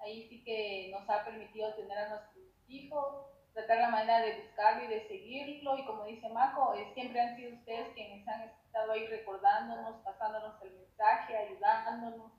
[0.00, 4.84] Ahí sí que nos ha permitido tener a nuestros hijos, tratar la manera de buscarlo
[4.84, 5.76] y de seguirlo.
[5.78, 10.60] Y como dice Marco, eh, siempre han sido ustedes quienes han estado ahí recordándonos, pasándonos
[10.62, 12.32] el mensaje, ayudándonos.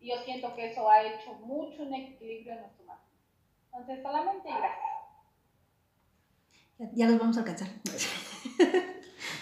[0.00, 3.24] Y yo siento que eso ha hecho mucho un equilibrio en nuestro matrimonio.
[3.72, 4.94] Entonces, solamente gracias.
[6.78, 7.68] Ya, ya los vamos a alcanzar.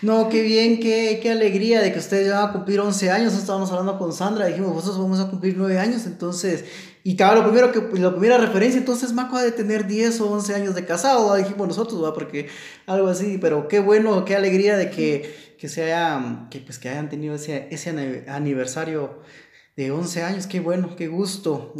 [0.02, 3.34] No, qué bien, qué, qué alegría de que ustedes van a cumplir 11 años.
[3.34, 6.64] Estábamos hablando con Sandra, dijimos, vosotros vamos a cumplir 9 años, entonces,
[7.04, 10.54] y claro, primero que, la primera referencia, entonces Maco ha de tener 10 o 11
[10.56, 12.12] años de casado, dijimos nosotros, ¿va?
[12.12, 12.48] porque
[12.86, 16.88] algo así, pero qué bueno, qué alegría de que, que, se haya, que, pues, que
[16.88, 17.90] hayan tenido ese, ese
[18.26, 19.20] aniversario
[19.76, 21.74] de 11 años, qué bueno, qué gusto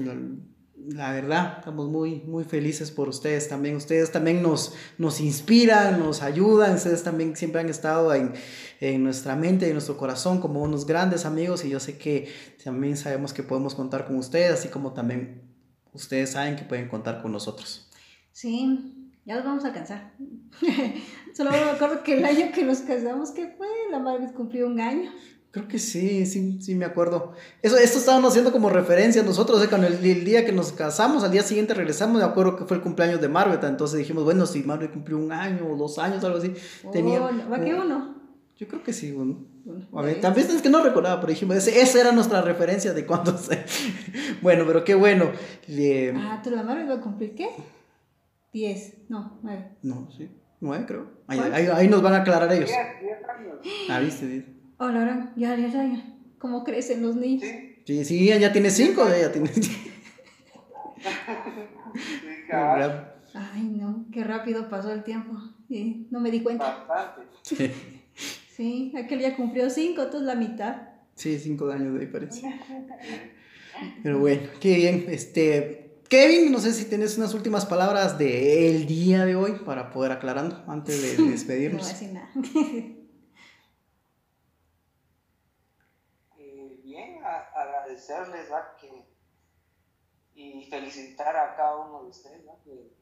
[0.88, 3.76] la verdad, estamos muy, muy felices por ustedes también.
[3.76, 6.74] Ustedes también nos, nos inspiran, nos ayudan.
[6.74, 8.32] Ustedes también siempre han estado en,
[8.80, 12.32] en nuestra mente y en nuestro corazón como unos grandes amigos y yo sé que
[12.64, 15.42] también sabemos que podemos contar con ustedes, así como también
[15.92, 17.88] ustedes saben que pueden contar con nosotros.
[18.32, 20.14] Sí, ya los vamos a alcanzar.
[21.34, 24.80] Solo me acuerdo que el año que nos casamos, que fue, la madre cumplió un
[24.80, 25.12] año.
[25.52, 27.34] Creo que sí, sí, sí me acuerdo.
[27.60, 29.68] Eso, esto estábamos haciendo como referencia nosotros, ¿eh?
[29.68, 32.82] cuando el, día que nos casamos, al día siguiente regresamos, me acuerdo que fue el
[32.82, 36.38] cumpleaños de Marveta, entonces dijimos, bueno, si Marvet cumplió un año o dos años, algo
[36.38, 36.54] así.
[36.84, 38.16] Oh, tenía, ¿Va que uno?
[38.56, 39.44] Yo creo que sí, uno.
[39.94, 43.36] a ver, también es que no recordaba, pero dijimos, esa era nuestra referencia de cuándo
[43.36, 43.62] se...
[44.40, 45.32] bueno, pero qué bueno.
[46.16, 47.50] Ah, ¿tú la Marvet va a cumplir qué?
[48.54, 49.76] Diez, no, nueve.
[49.82, 50.30] No, sí,
[50.60, 51.10] nueve creo.
[51.26, 52.70] Ahí, ahí, nos van a aclarar ellos.
[53.90, 54.51] Ah, viste, viste.
[54.84, 56.04] Oh, Laura, ya, ya, ya,
[56.38, 57.48] ¿Cómo crecen los niños?
[57.86, 59.48] Sí, sí, ya tiene cinco, ya tiene.
[62.52, 65.40] Ay, no, qué rápido pasó el tiempo.
[65.68, 67.14] Sí, no me di cuenta.
[68.56, 70.82] Sí, aquel ya cumplió cinco, tú es la mitad.
[71.14, 72.60] Sí, cinco años de diferencia.
[74.02, 75.06] Pero bueno, qué bien.
[75.08, 80.12] Este, Kevin, no sé si tienes unas últimas palabras del día de hoy para poder
[80.12, 81.82] aclarando antes de despedirnos.
[81.82, 82.30] no voy nada.
[88.10, 88.48] Agradecerles
[88.80, 89.06] que,
[90.34, 92.92] y felicitar a cada uno de ustedes que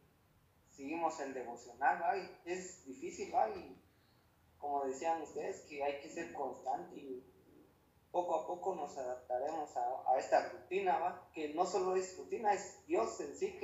[0.71, 2.39] seguimos el devocional.
[2.45, 3.77] es difícil, y
[4.59, 7.25] como decían ustedes, que hay que ser constante y
[8.11, 13.21] poco a poco nos adaptaremos a, esta rutina, que no solo es rutina, es Dios
[13.21, 13.57] en sí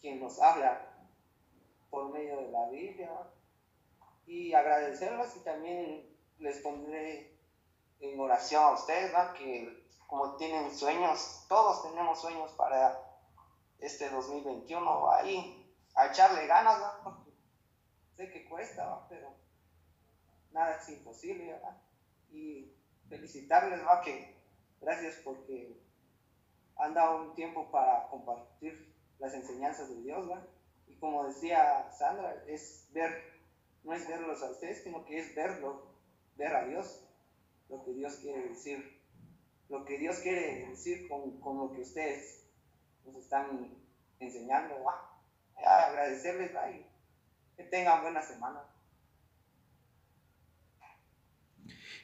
[0.00, 0.96] quien nos habla
[1.90, 3.10] por medio de la Biblia.
[4.26, 7.36] Y agradecerles y también les pondré
[8.00, 13.00] en oración a ustedes, que como tienen sueños, todos tenemos sueños para
[13.78, 16.80] este 2021, ahí a echarle ganas,
[18.16, 19.28] sé que cuesta, pero
[20.52, 21.58] nada es imposible,
[22.32, 22.72] Y
[23.08, 24.36] felicitarles, va, que
[24.80, 25.80] gracias porque
[26.76, 30.42] han dado un tiempo para compartir las enseñanzas de Dios, ¿va?
[30.86, 33.40] Y como decía Sandra, es ver,
[33.82, 35.86] no es verlos a ustedes, sino que es verlo,
[36.36, 37.04] ver a Dios,
[37.68, 38.95] lo que Dios quiere decir,
[39.68, 42.44] lo que Dios quiere decir con, con lo que ustedes
[43.04, 43.76] nos están
[44.20, 45.12] enseñando, ¿va?
[45.64, 46.70] agradecerles, ¿va?
[46.70, 46.86] Y
[47.56, 48.62] que tengan buena semana.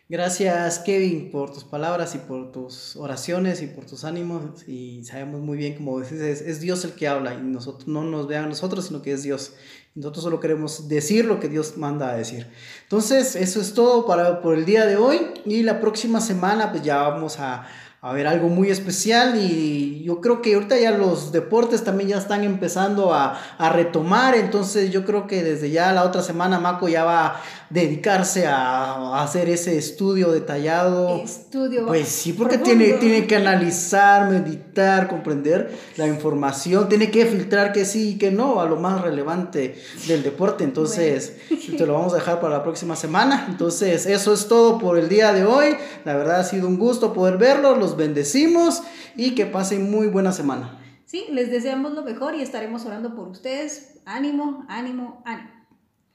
[0.08, 4.68] Gracias Kevin por tus palabras y por tus oraciones y por tus ánimos.
[4.68, 8.26] Y sabemos muy bien como dices es, Dios el que habla y nosotros no nos
[8.26, 9.54] vean nosotros sino que es Dios.
[9.94, 12.46] Nosotros solo queremos decir lo que Dios manda a decir.
[12.82, 15.20] Entonces eso es todo para por el día de hoy.
[15.46, 17.66] Y la próxima semana pues ya vamos a
[18.04, 22.18] a ver algo muy especial y yo creo que ahorita ya los deportes también ya
[22.18, 26.88] están empezando a, a, retomar, entonces yo creo que desde ya la otra semana Maco
[26.88, 27.40] ya va
[27.72, 31.16] dedicarse a, hacer ese estudio detallado.
[31.16, 31.86] Estudio.
[31.86, 34.71] Pues sí, porque tiene, tiene que analizar, meditar,
[35.08, 39.76] comprender la información, tiene que filtrar que sí y que no a lo más relevante
[40.06, 40.64] del deporte.
[40.64, 43.46] Entonces, te lo vamos a dejar para la próxima semana.
[43.48, 45.76] Entonces, eso es todo por el día de hoy.
[46.04, 48.82] La verdad ha sido un gusto poder verlos, los bendecimos
[49.16, 50.78] y que pasen muy buena semana.
[51.04, 54.00] Sí, les deseamos lo mejor y estaremos orando por ustedes.
[54.06, 55.50] Ánimo, ánimo, ánimo.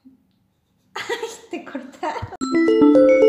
[0.94, 3.27] Ay, te cortaron.